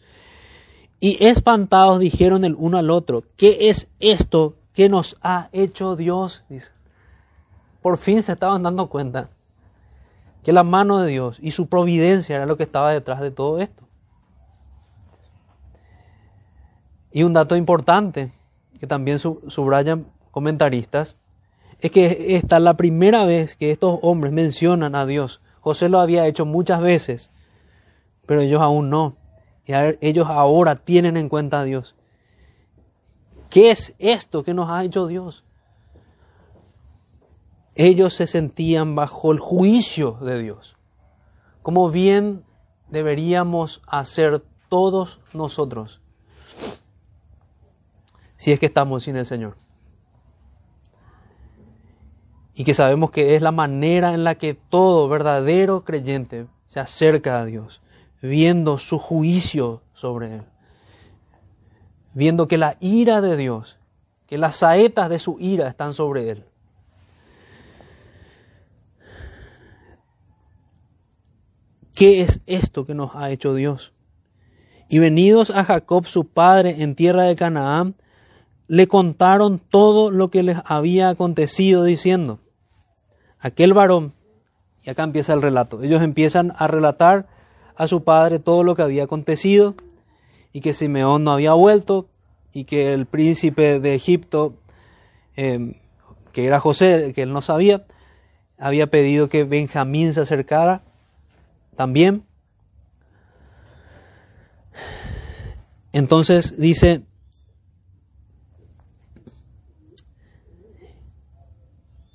[1.00, 6.44] y espantados dijeron el uno al otro, ¿qué es esto que nos ha hecho Dios?
[7.82, 9.28] Por fin se estaban dando cuenta
[10.44, 13.60] que la mano de Dios y su providencia era lo que estaba detrás de todo
[13.60, 13.82] esto.
[17.10, 18.30] Y un dato importante
[18.78, 21.16] que también subrayan comentaristas
[21.80, 25.40] es que esta es la primera vez que estos hombres mencionan a Dios.
[25.60, 27.30] José lo había hecho muchas veces,
[28.26, 29.16] pero ellos aún no.
[29.66, 31.94] Y ellos ahora tienen en cuenta a Dios.
[33.48, 35.43] ¿Qué es esto que nos ha hecho Dios?
[37.74, 40.76] Ellos se sentían bajo el juicio de Dios,
[41.62, 42.44] como bien
[42.88, 46.00] deberíamos hacer todos nosotros
[48.36, 49.56] si es que estamos sin el Señor.
[52.54, 57.40] y que sabemos que es la manera en la que todo verdadero creyente se acerca
[57.40, 57.82] a Dios,
[58.22, 60.42] viendo su juicio sobre él,
[62.14, 63.78] viendo que la ira de Dios,
[64.26, 66.44] que las saetas de su ira están sobre él.
[71.94, 73.92] ¿Qué es esto que nos ha hecho Dios?
[74.88, 77.94] Y venidos a Jacob su padre en tierra de Canaán,
[78.66, 82.40] le contaron todo lo que les había acontecido diciendo,
[83.38, 84.12] aquel varón,
[84.82, 87.28] y acá empieza el relato, ellos empiezan a relatar
[87.76, 89.76] a su padre todo lo que había acontecido
[90.52, 92.08] y que Simeón no había vuelto
[92.52, 94.54] y que el príncipe de Egipto,
[95.36, 95.74] em,
[96.32, 97.84] que era José, que él no sabía,
[98.58, 100.82] había pedido que Benjamín se acercara
[101.74, 102.24] también.
[105.92, 107.02] Entonces dice,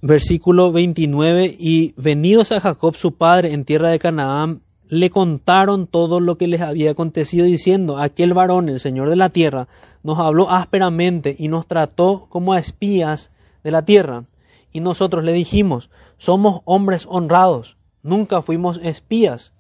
[0.01, 6.19] versículo 29, y venidos a Jacob su padre en tierra de Canaán, le contaron todo
[6.19, 9.67] lo que les había acontecido diciendo, aquel varón, el Señor de la tierra,
[10.03, 13.31] nos habló ásperamente y nos trató como a espías
[13.63, 14.25] de la tierra.
[14.73, 19.53] Y nosotros le dijimos, somos hombres honrados, nunca fuimos espías.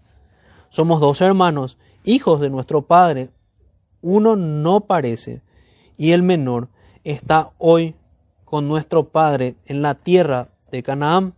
[0.69, 3.29] Somos dos hermanos, hijos de nuestro Padre.
[4.01, 5.41] Uno no parece
[5.97, 6.69] y el menor
[7.03, 7.95] está hoy
[8.45, 11.33] con nuestro Padre en la tierra de Canaán.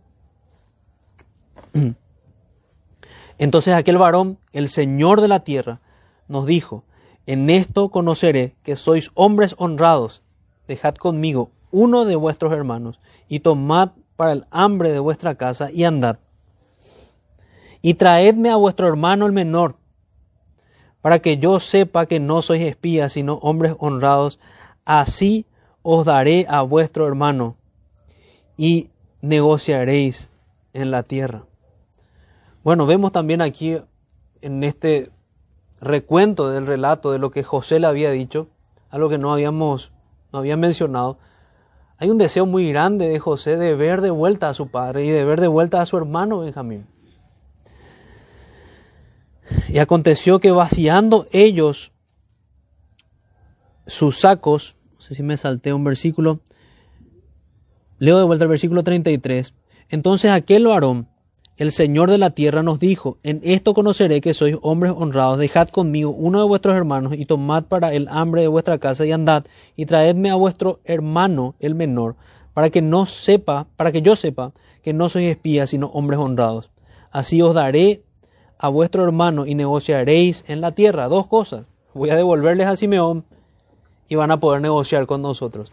[3.38, 5.80] Entonces aquel varón, el Señor de la tierra,
[6.28, 6.84] nos dijo,
[7.26, 10.22] en esto conoceré que sois hombres honrados,
[10.68, 15.84] dejad conmigo uno de vuestros hermanos y tomad para el hambre de vuestra casa y
[15.84, 16.18] andad.
[17.82, 19.76] Y traedme a vuestro hermano el menor,
[21.00, 24.38] para que yo sepa que no sois espías, sino hombres honrados.
[24.84, 25.46] Así
[25.82, 27.56] os daré a vuestro hermano
[28.56, 30.30] y negociaréis
[30.72, 31.44] en la tierra.
[32.62, 33.76] Bueno, vemos también aquí
[34.40, 35.10] en este
[35.80, 38.48] recuento del relato de lo que José le había dicho,
[38.90, 39.92] algo que no habíamos
[40.32, 41.18] no había mencionado.
[41.98, 45.10] Hay un deseo muy grande de José de ver de vuelta a su padre y
[45.10, 46.86] de ver de vuelta a su hermano Benjamín.
[49.68, 51.92] Y aconteció que vaciando ellos
[53.86, 56.40] sus sacos, no sé si me salté un versículo,
[57.98, 59.54] leo de vuelta el versículo 33,
[59.88, 61.08] entonces aquel varón,
[61.56, 65.68] el Señor de la tierra, nos dijo, en esto conoceré que sois hombres honrados, dejad
[65.68, 69.44] conmigo uno de vuestros hermanos y tomad para el hambre de vuestra casa y andad
[69.76, 72.16] y traedme a vuestro hermano el menor,
[72.54, 76.70] para que no sepa, para que yo sepa que no sois espías, sino hombres honrados.
[77.10, 78.02] Así os daré
[78.62, 81.08] a vuestro hermano y negociaréis en la tierra.
[81.08, 81.66] Dos cosas.
[81.94, 83.24] Voy a devolverles a Simeón
[84.08, 85.72] y van a poder negociar con nosotros.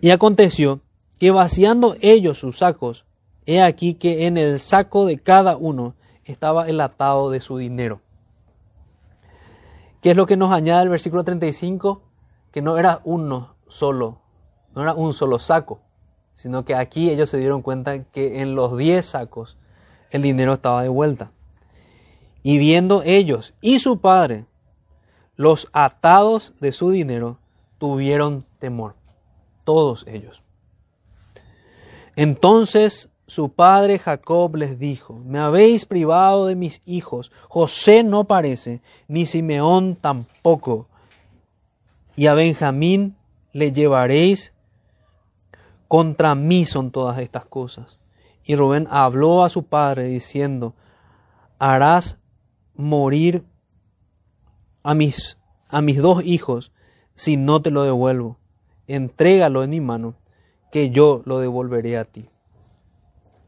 [0.00, 0.80] Y aconteció
[1.20, 3.04] que vaciando ellos sus sacos,
[3.46, 8.00] he aquí que en el saco de cada uno estaba el atado de su dinero.
[10.02, 12.02] ¿Qué es lo que nos añade el versículo 35?
[12.50, 14.18] Que no era uno solo,
[14.74, 15.78] no era un solo saco,
[16.34, 19.56] sino que aquí ellos se dieron cuenta que en los diez sacos
[20.10, 21.30] el dinero estaba de vuelta.
[22.42, 24.46] Y viendo ellos y su padre
[25.36, 27.38] los atados de su dinero,
[27.78, 28.96] tuvieron temor,
[29.64, 30.42] todos ellos.
[32.16, 38.80] Entonces su padre Jacob les dijo, me habéis privado de mis hijos, José no parece,
[39.06, 40.88] ni Simeón tampoco,
[42.16, 43.16] y a Benjamín
[43.52, 44.54] le llevaréis,
[45.86, 47.98] contra mí son todas estas cosas.
[48.44, 50.74] Y Rubén habló a su padre diciendo,
[51.58, 52.18] harás
[52.78, 53.44] morir
[54.82, 55.36] a mis,
[55.68, 56.72] a mis dos hijos
[57.14, 58.38] si no te lo devuelvo.
[58.86, 60.14] Entrégalo en mi mano,
[60.72, 62.30] que yo lo devolveré a ti.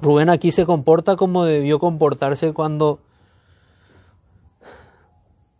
[0.00, 3.00] Rubén aquí se comporta como debió comportarse cuando,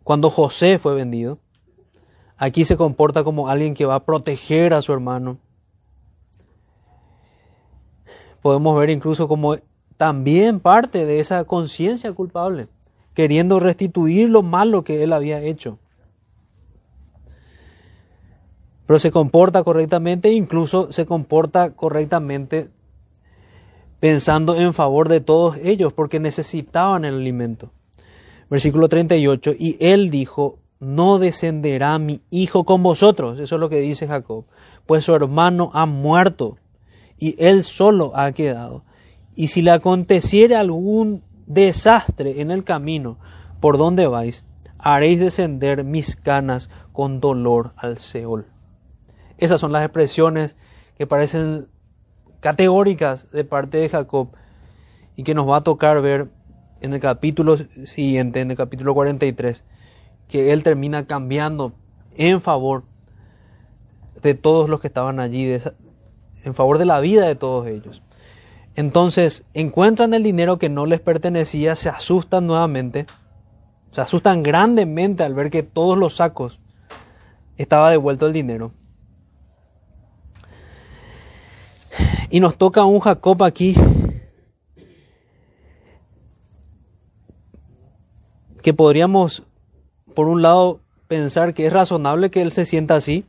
[0.03, 1.39] cuando José fue vendido.
[2.37, 5.37] Aquí se comporta como alguien que va a proteger a su hermano.
[8.41, 9.55] Podemos ver incluso como
[9.95, 12.67] también parte de esa conciencia culpable
[13.13, 15.79] queriendo restituir lo malo que él había hecho.
[18.85, 22.69] Pero se comporta correctamente, incluso se comporta correctamente
[23.99, 27.71] pensando en favor de todos ellos, porque necesitaban el alimento.
[28.49, 33.79] Versículo 38, y él dijo, no descenderá mi hijo con vosotros, eso es lo que
[33.79, 34.45] dice Jacob,
[34.87, 36.57] pues su hermano ha muerto
[37.19, 38.83] y él solo ha quedado.
[39.35, 41.23] Y si le aconteciere algún
[41.53, 43.17] desastre en el camino
[43.59, 44.43] por donde vais,
[44.77, 48.47] haréis descender mis canas con dolor al Seol.
[49.37, 50.55] Esas son las expresiones
[50.97, 51.67] que parecen
[52.39, 54.29] categóricas de parte de Jacob
[55.15, 56.29] y que nos va a tocar ver
[56.81, 59.63] en el capítulo siguiente, en el capítulo 43,
[60.27, 61.73] que él termina cambiando
[62.15, 62.83] en favor
[64.21, 65.57] de todos los que estaban allí,
[66.43, 68.01] en favor de la vida de todos ellos.
[68.75, 73.05] Entonces encuentran el dinero que no les pertenecía, se asustan nuevamente,
[73.91, 76.59] se asustan grandemente al ver que todos los sacos
[77.57, 78.71] estaba devuelto el dinero.
[82.29, 83.75] Y nos toca un Jacob aquí
[88.61, 89.43] que podríamos,
[90.15, 93.25] por un lado, pensar que es razonable que él se sienta así,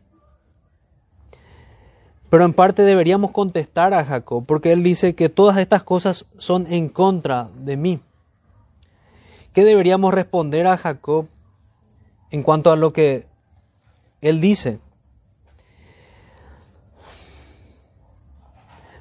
[2.33, 6.66] pero en parte deberíamos contestar a Jacob, porque él dice que todas estas cosas son
[6.66, 8.01] en contra de mí.
[9.53, 11.26] ¿Qué deberíamos responder a Jacob
[12.30, 13.26] en cuanto a lo que
[14.22, 14.80] él dice?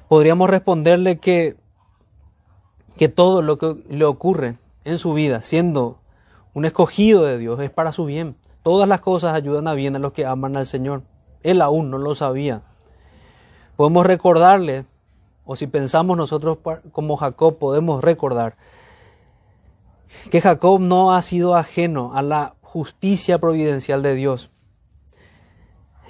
[0.08, 1.56] Podríamos responderle que,
[2.98, 6.00] que todo lo que le ocurre en su vida, siendo
[6.52, 8.36] un escogido de Dios, es para su bien.
[8.62, 11.00] Todas las cosas ayudan a bien a los que aman al Señor.
[11.42, 12.64] Él aún no lo sabía
[13.76, 14.84] podemos recordarle,
[15.44, 16.58] o si pensamos nosotros
[16.92, 18.56] como Jacob, podemos recordar
[20.30, 24.50] que Jacob no ha sido ajeno a la justicia providencial de Dios.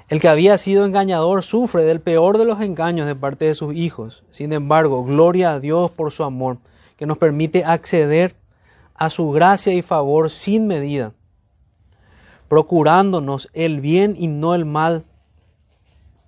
[0.09, 3.75] El que había sido engañador sufre del peor de los engaños de parte de sus
[3.75, 4.25] hijos.
[4.31, 6.59] Sin embargo, gloria a Dios por su amor,
[6.97, 8.35] que nos permite acceder
[8.95, 11.15] a su gracia y favor sin medida,
[12.49, 15.05] procurándonos el bien y no el mal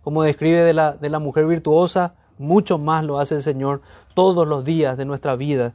[0.04, 3.80] como describe de la, de la mujer virtuosa, mucho más lo hace el Señor
[4.14, 5.74] todos los días de nuestra vida.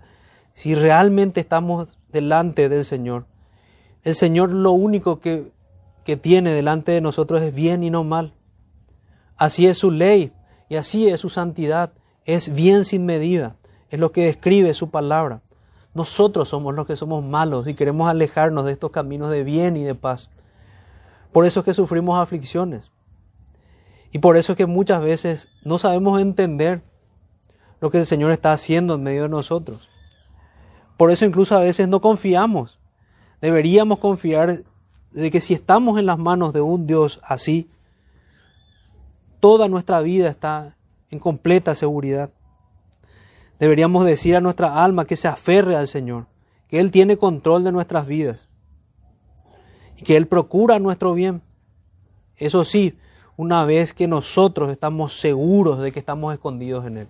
[0.53, 3.25] Si realmente estamos delante del Señor,
[4.03, 5.51] el Señor lo único que,
[6.05, 8.33] que tiene delante de nosotros es bien y no mal.
[9.35, 10.31] Así es su ley
[10.69, 11.91] y así es su santidad.
[12.25, 13.55] Es bien sin medida.
[13.89, 15.41] Es lo que describe su palabra.
[15.95, 19.83] Nosotros somos los que somos malos y queremos alejarnos de estos caminos de bien y
[19.83, 20.29] de paz.
[21.31, 22.91] Por eso es que sufrimos aflicciones.
[24.11, 26.81] Y por eso es que muchas veces no sabemos entender
[27.79, 29.89] lo que el Señor está haciendo en medio de nosotros.
[30.97, 32.79] Por eso incluso a veces no confiamos.
[33.41, 34.63] Deberíamos confiar
[35.11, 37.69] de que si estamos en las manos de un Dios así,
[39.39, 40.75] toda nuestra vida está
[41.09, 42.31] en completa seguridad.
[43.59, 46.27] Deberíamos decir a nuestra alma que se aferre al Señor,
[46.67, 48.49] que Él tiene control de nuestras vidas
[49.97, 51.41] y que Él procura nuestro bien.
[52.37, 52.97] Eso sí,
[53.39, 57.07] una vez que nosotros estamos seguros de que estamos escondidos en Él.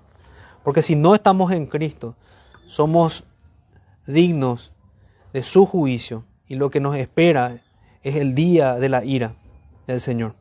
[0.63, 2.13] Porque si no estamos en Cristo,
[2.67, 3.23] somos
[4.05, 4.71] dignos
[5.33, 7.57] de su juicio y lo que nos espera
[8.03, 9.33] es el día de la ira
[9.87, 10.35] del Señor.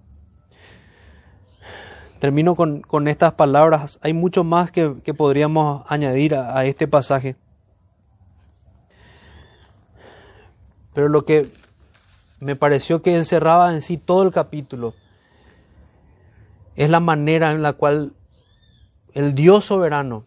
[2.19, 3.99] Termino con, estas palabras.
[4.03, 7.35] Hay mucho más que, podríamos añadir a este pasaje.
[10.93, 11.51] Pero lo que
[12.41, 14.93] me pareció que encerraba en sí todo el capítulo
[16.79, 18.13] es la manera en la cual
[19.13, 20.25] el Dios soberano,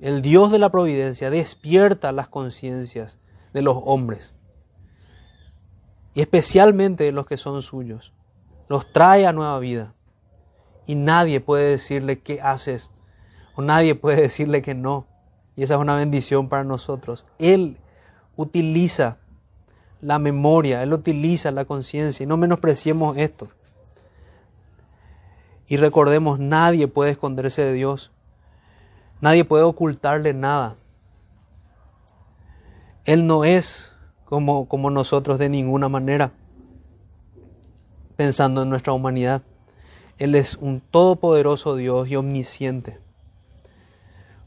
[0.00, 3.18] el Dios de la providencia, despierta las conciencias
[3.54, 4.34] de los hombres,
[6.12, 8.12] y especialmente de los que son suyos.
[8.68, 9.94] Los trae a nueva vida.
[10.86, 12.90] Y nadie puede decirle qué haces,
[13.56, 15.06] o nadie puede decirle que no.
[15.56, 17.24] Y esa es una bendición para nosotros.
[17.38, 17.78] Él
[18.36, 19.16] utiliza
[20.02, 23.48] la memoria, Él utiliza la conciencia, y no menospreciemos esto.
[25.72, 28.10] Y recordemos, nadie puede esconderse de Dios.
[29.22, 30.74] Nadie puede ocultarle nada.
[33.06, 33.90] Él no es
[34.26, 36.32] como, como nosotros de ninguna manera,
[38.16, 39.40] pensando en nuestra humanidad.
[40.18, 42.98] Él es un todopoderoso Dios y omnisciente.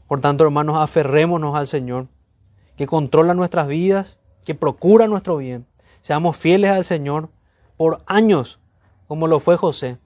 [0.06, 2.06] Por tanto, hermanos, aferrémonos al Señor,
[2.76, 5.66] que controla nuestras vidas, que procura nuestro bien.
[6.02, 7.30] Seamos fieles al Señor
[7.76, 8.60] por años,
[9.08, 9.98] como lo fue José.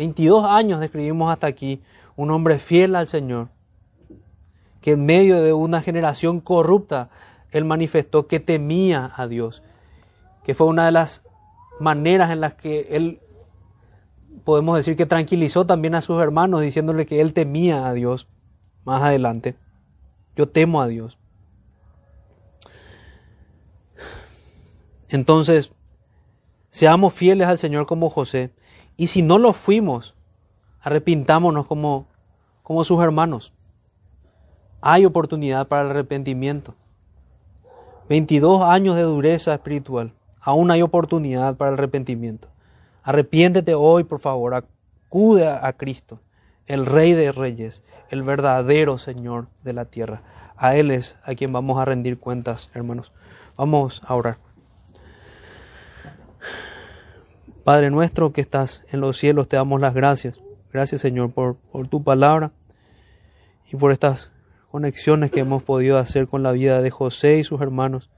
[0.00, 1.82] 22 años describimos hasta aquí
[2.16, 3.50] un hombre fiel al Señor,
[4.80, 7.10] que en medio de una generación corrupta,
[7.50, 9.62] él manifestó que temía a Dios,
[10.42, 11.22] que fue una de las
[11.80, 13.20] maneras en las que él,
[14.42, 18.26] podemos decir que tranquilizó también a sus hermanos, diciéndole que él temía a Dios
[18.84, 19.54] más adelante.
[20.34, 21.18] Yo temo a Dios.
[25.10, 25.72] Entonces,
[26.70, 28.50] seamos fieles al Señor como José
[29.00, 30.14] y si no lo fuimos,
[30.82, 32.06] arrepintámonos como,
[32.62, 33.54] como sus hermanos.
[34.82, 36.74] Hay oportunidad para el arrepentimiento.
[38.10, 40.12] 22 años de dureza espiritual.
[40.38, 42.48] Aún hay oportunidad para el arrepentimiento.
[43.02, 44.52] Arrepiéntete hoy, por favor.
[44.52, 46.20] Acude a, Cristo.
[46.66, 50.20] el Rey de Reyes, el verdadero Señor de la tierra.
[50.58, 53.12] A Él es a quien vamos a rendir cuentas, hermanos.
[53.56, 54.36] Vamos a orar.
[57.64, 60.40] Padre nuestro que estás en los cielos, te damos las gracias.
[60.72, 61.56] Gracias Señor por,
[61.88, 62.52] tu palabra
[63.70, 64.30] y por estas
[64.70, 68.10] conexiones que hemos podido hacer con la vida de José y sus hermanos,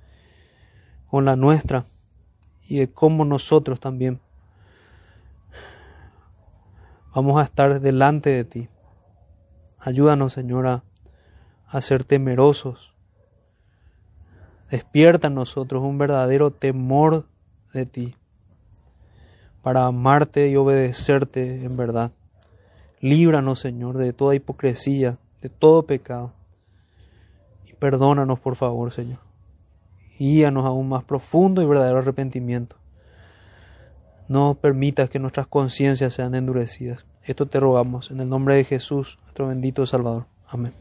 [1.09, 1.87] con la nuestra
[2.69, 4.21] y de cómo nosotros también
[7.15, 8.69] vamos a estar delante de ti.
[9.79, 10.85] Ayúdanos, Señor, a,
[11.81, 12.95] ser temerosos.
[14.71, 17.27] Despierta en nosotros un verdadero temor
[17.73, 18.17] de ti
[19.63, 22.11] para amarte y obedecerte en verdad.
[23.01, 26.33] Líbranos, Señor, de toda hipocresía, de todo pecado.
[27.67, 29.19] Y perdónanos, por favor, Señor.
[30.19, 32.77] Guíanos a un más profundo y verdadero arrepentimiento.
[34.29, 37.05] No permitas que nuestras conciencias sean endurecidas.
[37.25, 40.27] Esto te rogamos en el nombre de Jesús, nuestro bendito Salvador.
[40.49, 40.73] Amén.